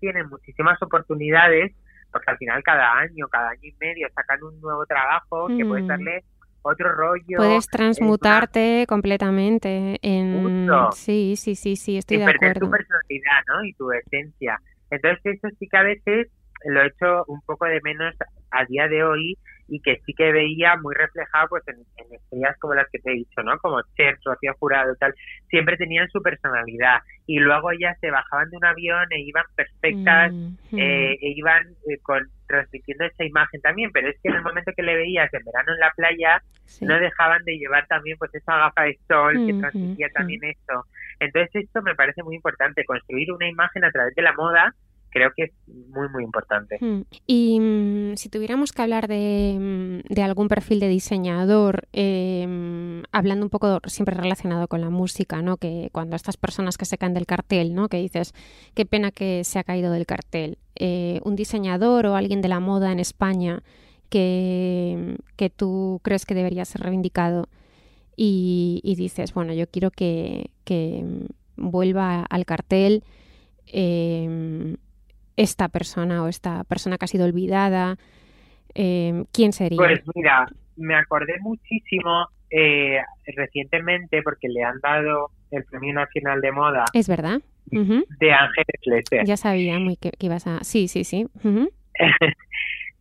tienen 0.00 0.28
muchísimas 0.28 0.80
oportunidades 0.82 1.72
porque 2.12 2.30
al 2.30 2.36
final 2.38 2.62
cada 2.62 2.92
año, 2.98 3.26
cada 3.28 3.50
año 3.50 3.60
y 3.62 3.74
medio 3.80 4.06
sacan 4.14 4.42
un 4.44 4.60
nuevo 4.60 4.84
trabajo 4.86 5.48
que 5.48 5.64
puedes 5.64 5.84
Mm. 5.84 5.88
darle 5.88 6.24
otro 6.62 6.92
rollo. 6.94 7.36
Puedes 7.38 7.66
transmutarte 7.68 8.86
completamente 8.88 9.98
en... 10.02 10.42
Justo. 10.68 10.92
Sí, 10.92 11.34
sí, 11.36 11.54
sí, 11.56 11.76
sí, 11.76 11.98
estoy 11.98 12.18
sin 12.18 12.26
de 12.26 12.32
perder 12.32 12.50
acuerdo. 12.56 12.66
tu 12.66 12.70
personalidad, 12.70 13.42
¿no? 13.48 13.64
Y 13.64 13.72
tu 13.74 13.90
esencia. 13.92 14.58
Entonces 14.90 15.20
eso 15.24 15.48
sí 15.58 15.68
que 15.68 15.76
a 15.76 15.82
veces 15.82 16.28
lo 16.64 16.82
he 16.82 16.86
hecho 16.86 17.24
un 17.26 17.40
poco 17.42 17.66
de 17.66 17.80
menos 17.82 18.14
a 18.50 18.64
día 18.64 18.88
de 18.88 19.02
hoy 19.04 19.38
y 19.68 19.80
que 19.80 20.00
sí 20.04 20.12
que 20.14 20.32
veía 20.32 20.76
muy 20.76 20.94
reflejado 20.94 21.48
pues 21.48 21.62
en, 21.68 21.76
en 21.96 22.14
estrellas 22.14 22.56
como 22.60 22.74
las 22.74 22.88
que 22.90 22.98
te 22.98 23.10
he 23.10 23.14
dicho, 23.14 23.42
¿no? 23.42 23.58
Como 23.58 23.80
Cher, 23.96 24.18
Sofía 24.20 24.52
Jurado, 24.58 24.94
tal, 24.96 25.14
siempre 25.48 25.76
tenían 25.76 26.08
su 26.10 26.20
personalidad 26.22 26.98
y 27.26 27.38
luego 27.38 27.70
ellas 27.70 27.96
se 28.00 28.10
bajaban 28.10 28.50
de 28.50 28.56
un 28.56 28.64
avión 28.64 29.06
e 29.10 29.20
iban 29.20 29.44
perfectas, 29.54 30.32
Mm, 30.32 30.78
eh, 30.78 31.18
e 31.20 31.28
iban 31.36 31.62
eh, 31.88 31.98
con, 32.02 32.28
transmitiendo 32.46 33.04
esa 33.04 33.24
imagen 33.24 33.60
también, 33.60 33.90
pero 33.92 34.08
es 34.08 34.16
que 34.22 34.28
en 34.28 34.36
el 34.36 34.42
momento 34.42 34.72
que 34.76 34.82
le 34.82 34.96
veías 34.96 35.32
en 35.32 35.44
verano 35.44 35.72
en 35.72 35.80
la 35.80 35.90
playa, 35.96 36.42
Sí. 36.66 36.86
no 36.86 36.98
dejaban 36.98 37.42
de 37.44 37.58
llevar 37.58 37.86
también 37.88 38.16
pues 38.18 38.34
esa 38.34 38.56
gafa 38.56 38.82
de 38.84 38.98
sol 39.08 39.40
que 39.46 39.52
Ujú, 39.52 39.60
transmitía 39.60 40.06
ujú. 40.06 40.14
también 40.14 40.44
esto. 40.44 40.84
Entonces 41.20 41.50
esto 41.64 41.82
me 41.82 41.94
parece 41.94 42.22
muy 42.22 42.36
importante, 42.36 42.84
construir 42.84 43.30
una 43.32 43.48
imagen 43.48 43.84
a 43.84 43.90
través 43.90 44.14
de 44.14 44.22
la 44.22 44.32
moda 44.32 44.74
creo 45.14 45.30
que 45.34 45.44
es 45.44 45.52
muy 45.68 46.08
muy 46.08 46.24
importante. 46.24 46.76
Mm. 46.80 47.02
Y 47.26 47.60
mm, 47.60 48.16
si 48.16 48.28
tuviéramos 48.28 48.72
que 48.72 48.82
hablar 48.82 49.06
de, 49.06 49.56
mm, 49.58 50.12
de 50.12 50.22
algún 50.22 50.48
perfil 50.48 50.80
de 50.80 50.88
diseñador, 50.88 51.86
eh, 51.92 53.02
hablando 53.12 53.46
un 53.46 53.50
poco 53.50 53.78
siempre 53.86 54.16
relacionado 54.16 54.66
con 54.66 54.80
la 54.80 54.90
música, 54.90 55.40
¿no? 55.40 55.56
Que 55.56 55.88
cuando 55.92 56.16
estas 56.16 56.36
personas 56.36 56.76
que 56.76 56.84
se 56.84 56.98
caen 56.98 57.14
del 57.14 57.26
cartel, 57.26 57.74
¿no? 57.74 57.88
Que 57.88 57.98
dices, 57.98 58.34
qué 58.74 58.84
pena 58.84 59.12
que 59.12 59.44
se 59.44 59.60
ha 59.60 59.64
caído 59.64 59.92
del 59.92 60.04
cartel. 60.04 60.58
Eh, 60.74 61.20
un 61.24 61.36
diseñador 61.36 62.06
o 62.06 62.16
alguien 62.16 62.42
de 62.42 62.48
la 62.48 62.58
moda 62.58 62.90
en 62.90 62.98
España 62.98 63.62
que, 64.10 65.16
que 65.36 65.48
tú 65.48 66.00
crees 66.02 66.26
que 66.26 66.34
debería 66.34 66.64
ser 66.64 66.80
reivindicado 66.82 67.48
y, 68.16 68.94
dices, 68.96 69.32
bueno, 69.32 69.52
yo 69.54 69.68
quiero 69.68 69.90
que, 69.90 70.50
que 70.64 71.04
vuelva 71.56 72.22
al 72.22 72.44
cartel 72.44 73.04
eh, 73.66 74.76
esta 75.36 75.68
persona 75.68 76.22
o 76.22 76.28
esta 76.28 76.64
persona 76.64 76.98
que 76.98 77.04
ha 77.04 77.08
sido 77.08 77.24
olvidada, 77.24 77.96
eh, 78.74 79.24
¿quién 79.32 79.52
sería? 79.52 79.76
Pues 79.76 80.02
mira, 80.14 80.46
me 80.76 80.94
acordé 80.94 81.34
muchísimo 81.40 82.28
eh, 82.50 82.98
recientemente 83.26 84.22
porque 84.22 84.48
le 84.48 84.62
han 84.62 84.78
dado 84.80 85.30
el 85.50 85.64
Premio 85.64 85.94
Nacional 85.94 86.40
de 86.40 86.52
Moda 86.52 86.84
Es 86.92 87.08
verdad. 87.08 87.40
De 87.66 88.32
Ángeles 88.32 88.80
Lesser. 88.84 89.24
Ya 89.24 89.36
sabía 89.36 89.78
muy 89.78 89.96
que, 89.96 90.10
que 90.12 90.26
ibas 90.26 90.46
a... 90.46 90.62
Sí, 90.62 90.88
sí, 90.88 91.04
sí. 91.04 91.26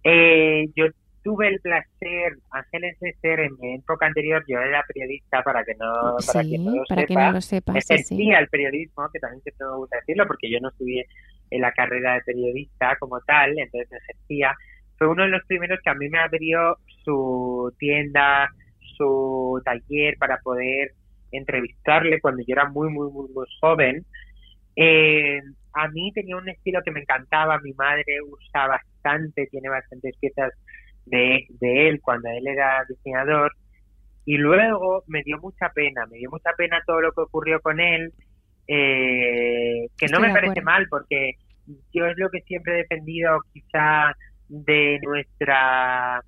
Eh, 0.06 0.66
yo 0.76 0.88
tuve 1.24 1.48
el 1.48 1.62
placer, 1.62 2.38
Ángeles 2.52 2.98
Lesser, 3.00 3.40
en 3.40 3.58
mi 3.58 3.76
época 3.76 4.06
anterior, 4.06 4.44
yo 4.48 4.60
era 4.60 4.84
periodista 4.86 5.42
para 5.44 5.64
que 5.64 5.76
no, 5.76 6.18
para 6.28 6.42
quien 6.42 6.66
no 6.66 6.76
lo 6.76 6.84
para 6.84 7.06
que 7.06 7.14
sepa, 7.14 7.26
no 7.28 7.32
lo 7.32 7.42
sepa. 7.42 7.74
Sí, 7.76 7.82
sí. 7.82 7.94
ejercía 7.94 8.40
el 8.40 8.50
periodismo, 8.50 9.08
que 9.14 9.20
también 9.20 9.42
siempre 9.42 9.66
me 9.66 9.78
gusta 9.78 9.98
decirlo, 10.00 10.28
porque 10.28 10.52
yo 10.52 10.60
no 10.60 10.68
estudié 10.68 11.06
en 11.50 11.62
la 11.62 11.72
carrera 11.72 12.16
de 12.16 12.22
periodista 12.22 12.96
como 13.00 13.20
tal, 13.22 13.58
entonces 13.58 13.90
ejercía. 13.92 14.56
Fue 14.98 15.08
uno 15.08 15.24
de 15.24 15.30
los 15.30 15.46
primeros 15.46 15.80
que 15.84 15.90
a 15.90 15.96
mí 15.96 16.10
me 16.10 16.20
abrió 16.20 16.78
su 17.04 17.74
tienda, 17.78 18.50
su 18.98 19.62
taller 19.66 20.16
para 20.18 20.38
poder 20.38 20.94
entrevistarle 21.32 22.22
cuando 22.22 22.44
yo 22.46 22.54
era 22.54 22.70
muy, 22.70 22.90
muy, 22.90 23.12
muy, 23.12 23.28
muy 23.34 23.46
joven. 23.60 24.06
Eh, 24.76 25.42
a 25.74 25.88
mí 25.90 26.12
tenía 26.14 26.38
un 26.38 26.50
estilo 26.50 26.82
que 26.84 26.92
me 26.92 27.02
encantaba, 27.02 27.60
mi 27.60 27.74
madre 27.74 28.04
usa 28.28 28.68
bastante, 28.68 29.48
tiene 29.48 29.70
bastantes 29.70 30.16
piezas 30.18 30.54
de, 31.06 31.46
de 31.60 31.90
él 31.90 32.00
cuando 32.02 32.30
él 32.30 32.48
era 32.48 32.86
diseñador 32.88 33.52
y 34.26 34.38
luego 34.38 35.04
me 35.08 35.22
dio 35.24 35.38
mucha 35.40 35.70
pena, 35.70 36.06
me 36.10 36.18
dio 36.18 36.30
mucha 36.30 36.52
pena 36.58 36.82
todo 36.86 37.02
lo 37.02 37.12
que 37.12 37.22
ocurrió 37.22 37.60
con 37.62 37.80
él, 37.80 38.14
eh, 38.68 39.88
que 39.98 40.08
no 40.08 40.20
me 40.20 40.32
parece 40.32 40.62
mal 40.62 40.88
porque 40.90 41.34
yo 41.94 42.06
es 42.06 42.18
lo 42.18 42.30
que 42.30 42.42
siempre 42.42 42.74
he 42.74 42.78
defendido 42.84 43.40
quizá 43.54 44.16
de 44.50 45.00
nuestra 45.02 46.22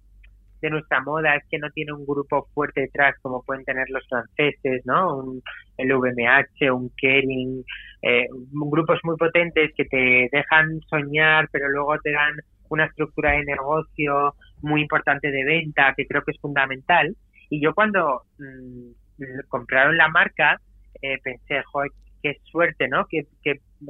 de 0.62 0.70
nuestra 0.70 1.02
moda 1.02 1.36
es 1.36 1.44
que 1.50 1.60
no 1.60 1.70
tiene 1.72 1.94
un 1.94 2.06
grupo 2.06 2.48
fuerte 2.54 2.82
detrás 2.82 3.16
como 3.22 3.44
pueden 3.44 3.64
tener 3.66 3.88
los 3.90 4.08
franceses, 4.08 4.82
¿no? 4.86 5.18
Un, 5.18 5.44
el 5.78 5.94
VMH, 5.94 6.72
un 6.72 6.92
Kering, 6.98 7.64
eh, 8.02 8.28
grupos 8.52 9.00
muy 9.04 9.16
potentes 9.18 9.72
que 9.76 9.86
te 9.86 10.30
dejan 10.32 10.80
soñar, 10.90 11.50
pero 11.52 11.70
luego 11.70 11.98
te 12.00 12.12
dan 12.12 12.34
una 12.70 12.86
estructura 12.86 13.34
de 13.34 13.46
negocio 13.46 14.34
muy 14.62 14.82
importante 14.82 15.30
de 15.30 15.44
venta, 15.44 15.94
que 15.96 16.08
creo 16.08 16.24
que 16.24 16.32
es 16.32 16.40
fundamental. 16.40 17.16
Y 17.50 17.62
yo 17.62 17.74
cuando 17.76 18.24
mm, 18.40 19.48
compraron 19.48 19.98
la 19.98 20.08
marca, 20.08 20.60
eh, 21.02 21.20
pensé, 21.24 21.62
joder, 21.64 21.92
qué 22.26 22.40
suerte, 22.46 22.88
¿no? 22.88 23.06
Que, 23.08 23.28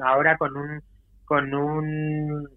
ahora 0.04 0.38
con 0.38 0.58
un, 0.58 0.82
con 1.24 1.54
un 1.54 2.50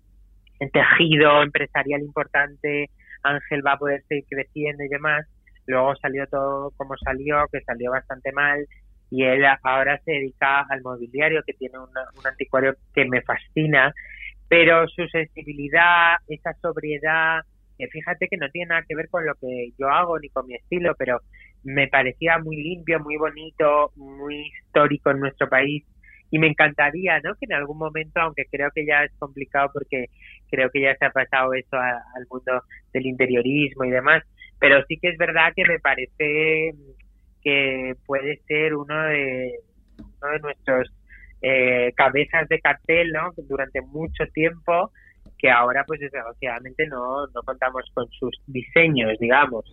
tejido 0.73 1.41
empresarial 1.45 2.01
importante, 2.01 2.91
Ángel 3.23 3.65
va 3.65 3.75
a 3.75 3.79
poder 3.79 4.03
seguir 4.09 4.25
creciendo 4.29 4.83
y 4.83 4.89
demás. 4.89 5.25
Luego 5.67 5.95
salió 5.97 6.27
todo 6.27 6.73
como 6.77 6.97
salió, 6.97 7.47
que 7.53 7.61
salió 7.61 7.93
bastante 7.93 8.33
mal, 8.33 8.67
y 9.11 9.23
él 9.23 9.45
ahora 9.63 10.01
se 10.05 10.13
dedica 10.13 10.67
al 10.69 10.83
mobiliario, 10.83 11.43
que 11.47 11.53
tiene 11.53 11.79
un 11.79 12.27
anticuario 12.27 12.75
que 12.93 13.05
me 13.05 13.23
fascina, 13.23 13.95
pero 14.49 14.89
su 14.89 15.07
sensibilidad, 15.07 16.17
esa 16.27 16.55
sobriedad, 16.55 17.43
que 17.79 17.87
fíjate 17.87 18.27
que 18.27 18.37
no 18.37 18.51
tiene 18.51 18.71
nada 18.71 18.85
que 18.89 18.97
ver 18.97 19.09
con 19.11 19.25
lo 19.25 19.35
que 19.37 19.71
yo 19.79 19.89
hago 19.89 20.19
ni 20.19 20.29
con 20.31 20.47
mi 20.47 20.57
estilo, 20.57 20.95
pero 20.99 21.21
me 21.69 21.87
parecía 21.87 22.39
muy 22.39 22.57
limpio, 22.57 22.99
muy 23.01 23.17
bonito, 23.17 23.93
muy 23.97 24.51
histórico 24.65 25.11
en 25.11 25.21
nuestro 25.21 25.49
país 25.49 25.85
y 26.31 26.39
me 26.39 26.47
encantaría, 26.47 27.21
¿no? 27.21 27.35
Que 27.35 27.47
en 27.47 27.53
algún 27.53 27.79
momento, 27.79 28.21
aunque 28.21 28.45
creo 28.51 28.71
que 28.75 28.87
ya 28.87 29.05
es 29.05 29.13
complicado 29.19 29.71
porque 29.73 30.07
creo 30.51 30.71
que 30.71 30.81
ya 30.81 30.97
se 30.97 31.05
ha 31.05 31.11
pasado 31.11 31.53
eso 31.53 31.77
al 31.77 32.27
mundo 32.31 32.63
del 32.93 33.07
interiorismo 33.07 33.85
y 33.85 33.91
demás, 33.91 34.23
pero 34.59 34.83
sí 34.87 34.99
que 35.01 35.09
es 35.09 35.19
verdad 35.19 35.53
que 35.55 35.65
me 35.65 35.79
parece 35.79 36.73
que 37.43 37.95
puede 38.07 38.39
ser 38.47 38.75
uno 38.75 39.03
de, 39.05 39.53
uno 39.99 40.33
de 40.33 40.39
nuestros 40.41 40.93
eh, 41.43 41.93
cabezas 41.97 42.49
de 42.49 42.61
cartel, 42.61 43.13
¿no? 43.13 43.33
Durante 43.37 43.83
mucho 43.83 44.25
tiempo 44.33 44.91
que 45.39 45.51
ahora 45.51 45.85
pues 45.87 46.01
desgraciadamente 46.01 46.87
no, 46.87 47.27
no 47.29 47.43
contamos 47.45 47.85
con 47.95 48.09
sus 48.11 48.37
diseños, 48.47 49.19
digamos. 49.21 49.65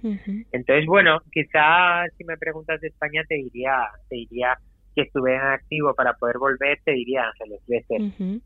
Entonces, 0.52 0.86
bueno, 0.86 1.22
quizá 1.32 2.06
si 2.18 2.24
me 2.24 2.38
preguntas 2.38 2.80
de 2.82 2.90
España 2.90 3.24
te 3.28 3.36
diría, 3.36 3.90
te 4.10 4.16
diría 4.16 4.58
que 4.96 5.02
estuve 5.02 5.36
en 5.36 5.42
activo 5.42 5.94
para 5.94 6.14
poder 6.14 6.38
volver, 6.38 6.80
te 6.86 6.92
diría 6.92 7.24
Ángeles 7.28 7.62
veces. 7.68 8.42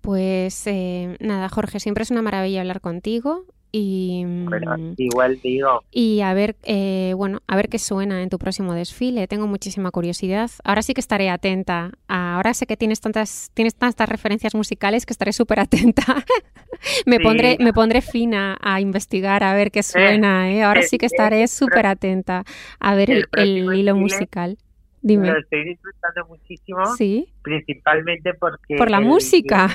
Pues 0.00 0.66
eh, 0.66 1.16
nada, 1.20 1.48
Jorge, 1.48 1.80
siempre 1.80 2.02
es 2.02 2.10
una 2.10 2.22
maravilla 2.22 2.60
hablar 2.60 2.80
contigo. 2.80 3.44
Y, 3.76 4.24
mm, 4.24 4.94
igual 4.98 5.40
digo. 5.42 5.82
Y 5.90 6.20
a 6.20 6.32
ver, 6.32 6.54
eh, 6.62 7.12
bueno, 7.16 7.40
a 7.48 7.56
ver 7.56 7.68
qué 7.68 7.80
suena 7.80 8.22
en 8.22 8.30
tu 8.30 8.38
próximo 8.38 8.72
desfile. 8.72 9.26
Tengo 9.26 9.48
muchísima 9.48 9.90
curiosidad. 9.90 10.48
Ahora 10.62 10.80
sí 10.82 10.94
que 10.94 11.00
estaré 11.00 11.28
atenta. 11.28 11.90
Ahora 12.06 12.54
sé 12.54 12.68
que 12.68 12.76
tienes 12.76 13.00
tantas, 13.00 13.50
tienes 13.52 13.74
tantas 13.74 14.08
referencias 14.08 14.54
musicales 14.54 15.06
que 15.06 15.12
estaré 15.12 15.32
súper 15.32 15.58
atenta. 15.58 16.04
me 17.04 17.18
pondré, 17.18 17.56
me 17.58 17.72
pondré 17.72 18.00
fina 18.00 18.56
a 18.60 18.80
investigar 18.80 19.42
a 19.42 19.54
ver 19.54 19.72
qué 19.72 19.82
suena. 19.82 20.52
¿eh? 20.52 20.62
Ahora 20.62 20.82
sí 20.82 20.96
que 20.96 21.06
estaré 21.06 21.48
súper 21.48 21.88
atenta 21.88 22.44
a 22.78 22.94
ver 22.94 23.10
el, 23.10 23.74
hilo 23.74 23.96
musical. 23.96 24.56
Dime. 25.02 25.32
Lo 25.32 25.40
estoy 25.40 25.64
disfrutando 25.64 26.26
muchísimo. 26.28 26.94
Sí. 26.94 27.28
Principalmente 27.42 28.34
porque. 28.34 28.76
Por 28.76 28.88
la 28.88 29.00
música. 29.00 29.68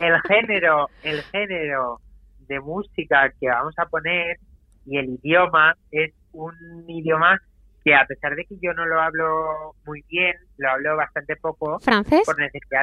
el 0.00 0.20
género, 0.28 0.90
el 1.04 1.22
género 1.22 2.00
de 2.48 2.60
música 2.60 3.32
que 3.40 3.48
vamos 3.48 3.74
a 3.78 3.86
poner 3.86 4.38
y 4.86 4.98
el 4.98 5.18
idioma 5.22 5.76
es 5.90 6.12
un 6.32 6.54
idioma 6.88 7.40
que 7.84 7.94
a 7.94 8.04
pesar 8.04 8.34
de 8.34 8.44
que 8.44 8.56
yo 8.60 8.72
no 8.74 8.84
lo 8.84 9.00
hablo 9.00 9.74
muy 9.84 10.04
bien, 10.08 10.34
lo 10.58 10.70
hablo 10.70 10.96
bastante 10.96 11.36
poco. 11.36 11.78
¿Francés? 11.80 12.22
Por 12.24 12.38
necesidad, 12.38 12.82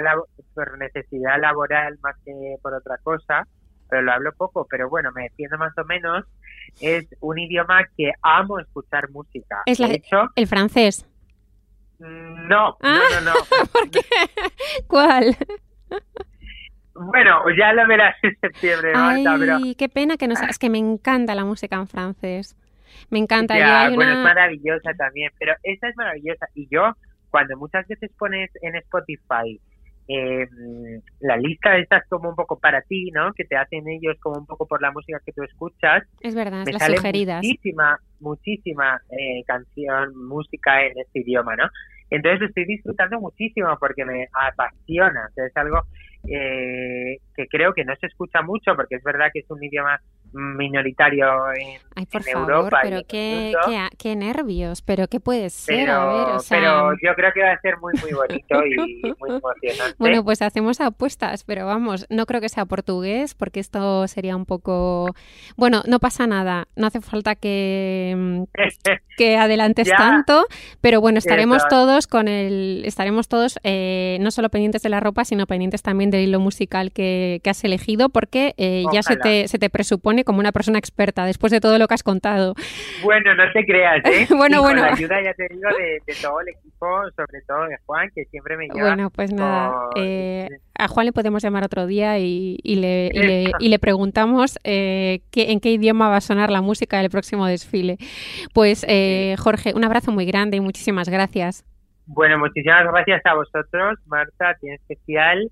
por 0.54 0.78
necesidad 0.78 1.42
laboral 1.42 1.98
más 2.02 2.16
que 2.24 2.56
por 2.62 2.74
otra 2.74 2.98
cosa, 3.04 3.46
pero 3.90 4.02
lo 4.02 4.14
hablo 4.14 4.32
poco, 4.34 4.66
pero 4.70 4.90
bueno, 4.90 5.12
me 5.14 5.24
defiendo 5.24 5.58
más 5.58 5.78
o 5.78 5.84
menos. 5.84 6.26
Es 6.80 7.06
un 7.20 7.38
idioma 7.38 7.82
que 7.98 8.12
amo 8.22 8.60
escuchar 8.60 9.10
música. 9.10 9.62
¿Es 9.66 9.80
la, 9.80 9.88
hecho, 9.88 10.30
el 10.36 10.48
francés? 10.48 11.06
Mm, 12.00 12.48
no, 12.48 12.48
no, 12.48 12.78
ah, 12.82 13.00
no, 13.16 13.22
no. 13.22 13.34
¿Por 13.74 13.90
qué? 13.92 14.02
¿Cuál? 14.88 15.36
Bueno, 16.96 17.42
ya 17.58 17.74
lo 17.74 17.88
verás 17.88 18.16
en 18.22 18.38
septiembre, 18.40 18.94
Ay, 18.96 19.76
qué 19.76 19.90
pena 19.90 20.18
que 20.18 20.28
no 20.28 20.36
sabes, 20.36 20.60
que 20.60 20.70
me 20.70 20.78
encanta 20.78 21.34
la 21.36 21.46
música 21.46 21.76
en 21.76 21.88
francés. 21.88 22.56
Me 23.10 23.20
encanta. 23.20 23.58
Ya, 23.58 23.90
bueno, 23.94 24.12
es 24.12 24.24
maravillosa 24.24 24.94
también, 24.98 25.32
pero 25.40 25.54
esa 25.64 25.90
es 25.90 25.96
maravillosa. 25.96 26.48
Y 26.54 26.68
yo, 26.70 26.94
cuando 27.32 27.58
muchas 27.58 27.88
veces 27.88 28.12
pones 28.18 28.52
en 28.62 28.76
Spotify 28.76 29.60
eh, 30.08 30.48
la 31.22 31.38
lista 31.38 31.72
de 31.72 31.82
estas 31.82 32.06
como 32.10 32.30
un 32.30 32.36
poco 32.36 32.60
para 32.60 32.82
ti, 32.82 33.10
¿no? 33.12 33.34
Que 33.34 33.46
te 33.46 33.56
hacen 33.56 33.88
ellos 33.88 34.18
como 34.22 34.38
un 34.38 34.46
poco 34.46 34.68
por 34.68 34.82
la 34.82 34.92
música 34.92 35.20
que 35.26 35.32
tú 35.32 35.44
escuchas. 35.44 36.04
Es 36.20 36.36
verdad, 36.36 36.66
me 36.66 36.74
las 36.74 36.82
sale 36.82 36.98
sugeridas. 36.98 37.38
Muchísima, 37.38 38.00
muchísima 38.20 39.02
eh, 39.10 39.44
canción, 39.48 40.16
música 40.28 40.86
en 40.86 41.00
este 41.00 41.22
idioma, 41.22 41.56
¿no? 41.56 41.70
Entonces 42.10 42.42
lo 42.42 42.48
estoy 42.48 42.66
disfrutando 42.66 43.20
muchísimo 43.20 43.76
porque 43.80 44.06
me 44.06 44.28
apasiona. 44.34 45.28
O 45.30 45.34
sea, 45.34 45.46
es 45.46 45.58
algo 45.58 45.82
eh, 46.26 47.18
que 47.36 47.48
creo 47.48 47.74
que 47.74 47.84
no 47.84 47.96
se 47.98 48.08
escucha 48.08 48.42
mucho 48.42 48.76
porque 48.76 48.96
es 48.96 49.04
verdad 49.04 49.28
que 49.34 49.40
es 49.40 49.50
un 49.50 49.64
idioma 49.64 50.00
minoritario 50.34 51.26
en, 51.54 51.80
Ay, 51.96 52.06
por 52.06 52.24
favor, 52.24 52.52
Europa. 52.52 52.80
Pero 52.82 53.02
qué, 53.08 53.54
qué, 53.98 54.16
nervios, 54.16 54.82
pero 54.82 55.08
qué 55.08 55.20
puede 55.20 55.50
ser, 55.50 55.90
a 55.90 56.06
ver, 56.06 56.36
o 56.36 56.40
sea... 56.40 56.58
Pero 56.58 56.94
yo 57.04 57.14
creo 57.16 57.32
que 57.34 57.42
va 57.42 57.52
a 57.52 57.60
ser 57.60 57.78
muy, 57.78 57.94
muy 58.02 58.14
bonito 58.14 58.66
y 58.66 58.76
muy 59.20 59.30
emocionante. 59.30 59.96
Bueno, 60.00 60.24
pues 60.24 60.42
hacemos 60.42 60.82
apuestas, 60.82 61.44
pero 61.44 61.66
vamos, 61.66 62.08
no 62.10 62.26
creo 62.26 62.42
que 62.42 62.50
sea 62.50 62.66
portugués 62.66 63.36
porque 63.36 63.60
esto 63.60 64.08
sería 64.08 64.36
un 64.36 64.46
poco... 64.46 65.14
Bueno, 65.56 65.84
no 65.88 66.00
pasa 66.00 66.26
nada, 66.26 66.68
no 66.76 66.88
hace 66.88 67.02
falta 67.02 67.36
que, 67.36 68.46
que 69.18 69.38
adelantes 69.38 69.90
tanto, 69.96 70.46
pero 70.82 71.00
bueno, 71.00 71.20
estaremos 71.20 71.68
todos 71.68 72.08
con 72.08 72.28
el... 72.28 72.84
Estaremos 72.86 73.28
todos 73.28 73.60
eh, 73.64 74.18
no 74.20 74.32
solo 74.32 74.50
pendientes 74.50 74.82
de 74.82 74.90
la 74.90 75.00
ropa, 75.00 75.26
sino 75.26 75.46
pendientes 75.46 75.84
también 75.84 76.10
del 76.18 76.30
hilo 76.30 76.40
musical 76.40 76.92
que, 76.92 77.40
que 77.44 77.50
has 77.50 77.64
elegido 77.64 78.10
porque 78.10 78.54
eh, 78.58 78.84
ya 78.94 79.04
se 79.04 79.18
te, 79.18 79.48
se 79.48 79.60
te 79.60 79.70
presupone 79.70 80.24
como 80.24 80.40
una 80.40 80.52
persona 80.52 80.80
experta 80.80 81.26
después 81.26 81.52
de 81.52 81.60
todo 81.60 81.78
lo 81.78 81.88
que 81.88 81.94
has 81.94 82.04
contado. 82.04 82.56
Bueno, 83.04 83.34
no 83.36 83.44
te 83.52 83.66
creas, 83.66 84.04
¿eh? 84.06 84.28
bueno, 84.36 84.58
y 84.58 84.62
bueno. 84.62 84.82
Con 84.82 84.90
la 84.90 84.96
ayuda, 84.96 85.22
ya 85.24 85.34
te 85.34 85.48
digo, 85.50 85.70
de, 85.70 86.14
todo 86.22 86.42
el 86.42 86.50
equipo, 86.50 86.88
sobre 87.16 87.42
todo 87.48 87.66
de 87.66 87.78
Juan, 87.86 88.10
que 88.16 88.26
siempre 88.26 88.58
me 88.58 88.68
lleva. 88.68 88.88
Bueno, 88.88 89.10
pues 89.10 89.32
nada. 89.34 89.74
Eh, 89.96 90.48
a 90.78 90.88
Juan 90.88 91.06
le 91.06 91.14
podemos 91.14 91.44
llamar 91.44 91.64
otro 91.64 91.86
día 91.86 92.20
y, 92.20 92.58
le, 92.64 93.52
y 93.60 93.70
le, 93.70 93.80
preguntamos 93.80 94.58
eh, 94.64 95.22
qué, 95.32 95.52
en 95.52 95.60
qué 95.60 95.72
idioma 95.72 96.10
va 96.10 96.18
a 96.18 96.22
sonar 96.22 96.50
la 96.50 96.62
música 96.62 97.00
del 97.00 97.10
próximo 97.10 97.46
desfile. 97.46 97.98
Pues, 98.54 98.86
eh, 98.88 99.36
Jorge, 99.40 99.74
un 99.76 99.84
abrazo 99.84 100.12
muy 100.12 100.26
grande 100.26 100.58
y 100.58 100.60
muchísimas 100.62 101.10
gracias. 101.10 101.66
Bueno, 102.06 102.38
muchísimas 102.38 102.86
gracias 102.92 103.26
a 103.26 103.34
vosotros, 103.36 104.00
Marta, 104.08 104.58
en 104.62 104.74
especial 104.74 105.50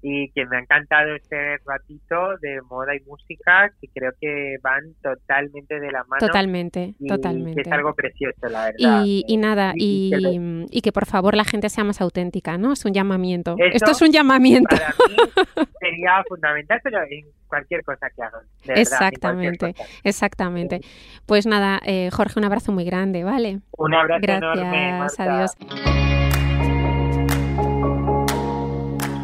y 0.00 0.30
que 0.30 0.46
me 0.46 0.56
ha 0.56 0.60
encantado 0.60 1.14
este 1.14 1.58
ratito 1.66 2.36
de 2.40 2.60
moda 2.62 2.94
y 2.94 3.00
música 3.00 3.70
que 3.80 3.88
creo 3.92 4.12
que 4.20 4.56
van 4.62 4.94
totalmente 5.02 5.80
de 5.80 5.90
la 5.90 6.04
mano. 6.04 6.20
Totalmente, 6.20 6.94
totalmente. 7.06 7.62
es 7.62 7.72
algo 7.72 7.94
precioso, 7.94 8.48
la 8.48 8.66
verdad. 8.66 9.02
Y, 9.04 9.36
nada, 9.36 9.72
y, 9.74 10.12
y, 10.70 10.80
que 10.82 10.92
por 10.92 11.06
favor 11.06 11.36
la 11.36 11.44
gente 11.44 11.68
sea 11.68 11.84
más 11.84 12.00
auténtica, 12.00 12.58
¿no? 12.58 12.72
Es 12.72 12.84
un 12.84 12.92
llamamiento. 12.92 13.56
Esto 13.72 13.90
es 13.90 14.02
un 14.02 14.12
llamamiento. 14.12 14.76
Para 14.76 14.88
mí 14.88 15.16
sería 15.80 16.22
fundamental, 16.28 16.80
pero 16.82 16.98
en 17.02 17.26
cualquier 17.48 17.82
cosa 17.82 18.08
que 18.14 18.22
hagan. 18.22 18.42
exactamente, 18.68 19.74
exactamente. 20.04 20.80
Pues 21.26 21.46
nada, 21.46 21.80
eh, 21.84 22.10
Jorge, 22.12 22.38
un 22.38 22.44
abrazo 22.44 22.72
muy 22.72 22.84
grande, 22.84 23.24
¿vale? 23.24 23.60
Un 23.76 23.94
abrazo 23.94 24.20
Gracias, 24.22 24.54
enorme. 24.54 25.06
Adiós. 25.18 26.17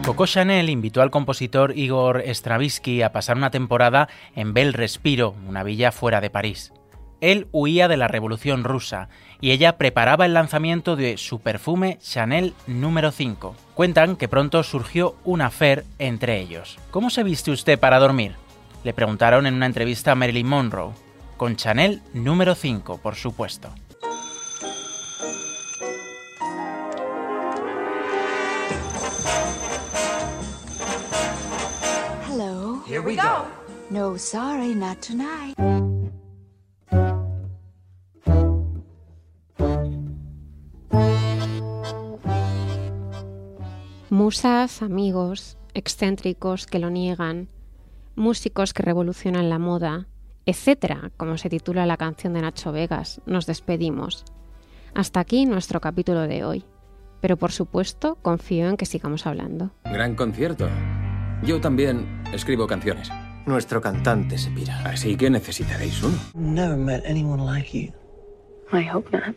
Coco 0.04 0.26
Chanel 0.26 0.68
invitó 0.68 1.00
al 1.00 1.10
compositor 1.10 1.78
Igor 1.78 2.22
Stravinsky 2.26 3.00
a 3.00 3.10
pasar 3.10 3.38
una 3.38 3.50
temporada 3.50 4.10
en 4.36 4.52
Bel 4.52 4.74
Respiro, 4.74 5.34
una 5.48 5.62
villa 5.62 5.92
fuera 5.92 6.20
de 6.20 6.28
París. 6.28 6.74
Él 7.22 7.48
huía 7.52 7.88
de 7.88 7.96
la 7.96 8.06
Revolución 8.06 8.64
rusa 8.64 9.08
y 9.40 9.52
ella 9.52 9.78
preparaba 9.78 10.26
el 10.26 10.34
lanzamiento 10.34 10.94
de 10.94 11.16
su 11.16 11.40
perfume 11.40 11.96
Chanel 12.02 12.52
número 12.66 13.12
5. 13.12 13.56
Cuentan 13.72 14.16
que 14.16 14.28
pronto 14.28 14.62
surgió 14.62 15.16
un 15.24 15.40
affair 15.40 15.86
entre 15.98 16.38
ellos. 16.38 16.78
¿Cómo 16.90 17.08
se 17.08 17.22
viste 17.22 17.50
usted 17.50 17.78
para 17.78 17.98
dormir? 17.98 18.34
Le 18.84 18.92
preguntaron 18.92 19.46
en 19.46 19.54
una 19.54 19.64
entrevista 19.64 20.12
a 20.12 20.16
Marilyn 20.16 20.46
Monroe. 20.46 20.92
Con 21.38 21.56
Chanel 21.56 22.02
número 22.12 22.54
5, 22.54 22.98
por 22.98 23.14
supuesto. 23.14 23.70
We 33.04 33.16
go. 33.16 33.46
No, 33.90 34.16
sorry, 34.16 34.74
not 34.74 34.98
tonight. 35.00 35.54
Musas, 44.10 44.80
amigos, 44.80 45.58
excéntricos 45.74 46.66
que 46.66 46.78
lo 46.78 46.88
niegan, 46.88 47.48
músicos 48.14 48.72
que 48.72 48.82
revolucionan 48.82 49.50
la 49.50 49.58
moda, 49.58 50.06
etcétera, 50.46 51.10
como 51.16 51.36
se 51.36 51.48
titula 51.48 51.84
la 51.84 51.96
canción 51.96 52.32
de 52.32 52.42
Nacho 52.42 52.70
Vegas, 52.70 53.20
nos 53.26 53.46
despedimos. 53.46 54.24
Hasta 54.94 55.20
aquí 55.20 55.46
nuestro 55.46 55.80
capítulo 55.80 56.22
de 56.22 56.44
hoy, 56.44 56.64
pero 57.20 57.36
por 57.36 57.50
supuesto 57.50 58.16
confío 58.22 58.68
en 58.68 58.76
que 58.76 58.86
sigamos 58.86 59.26
hablando. 59.26 59.72
Gran 59.84 60.14
concierto. 60.14 60.68
Yo 61.46 61.61
también 61.61 62.22
escribo 62.33 62.66
canciones. 62.66 63.11
Nuestro 63.44 63.80
cantante 63.83 64.38
se 64.38 64.50
pira. 64.50 64.80
Así 64.85 65.14
que 65.14 65.28
necesitaréis 65.28 66.02
uno. 66.02 66.16
Never 66.35 66.78
met 66.78 67.04
anyone 67.04 67.44
like 67.44 67.78
you. 67.78 67.92
I 68.72 68.88
hope 68.88 69.11
not. 69.14 69.37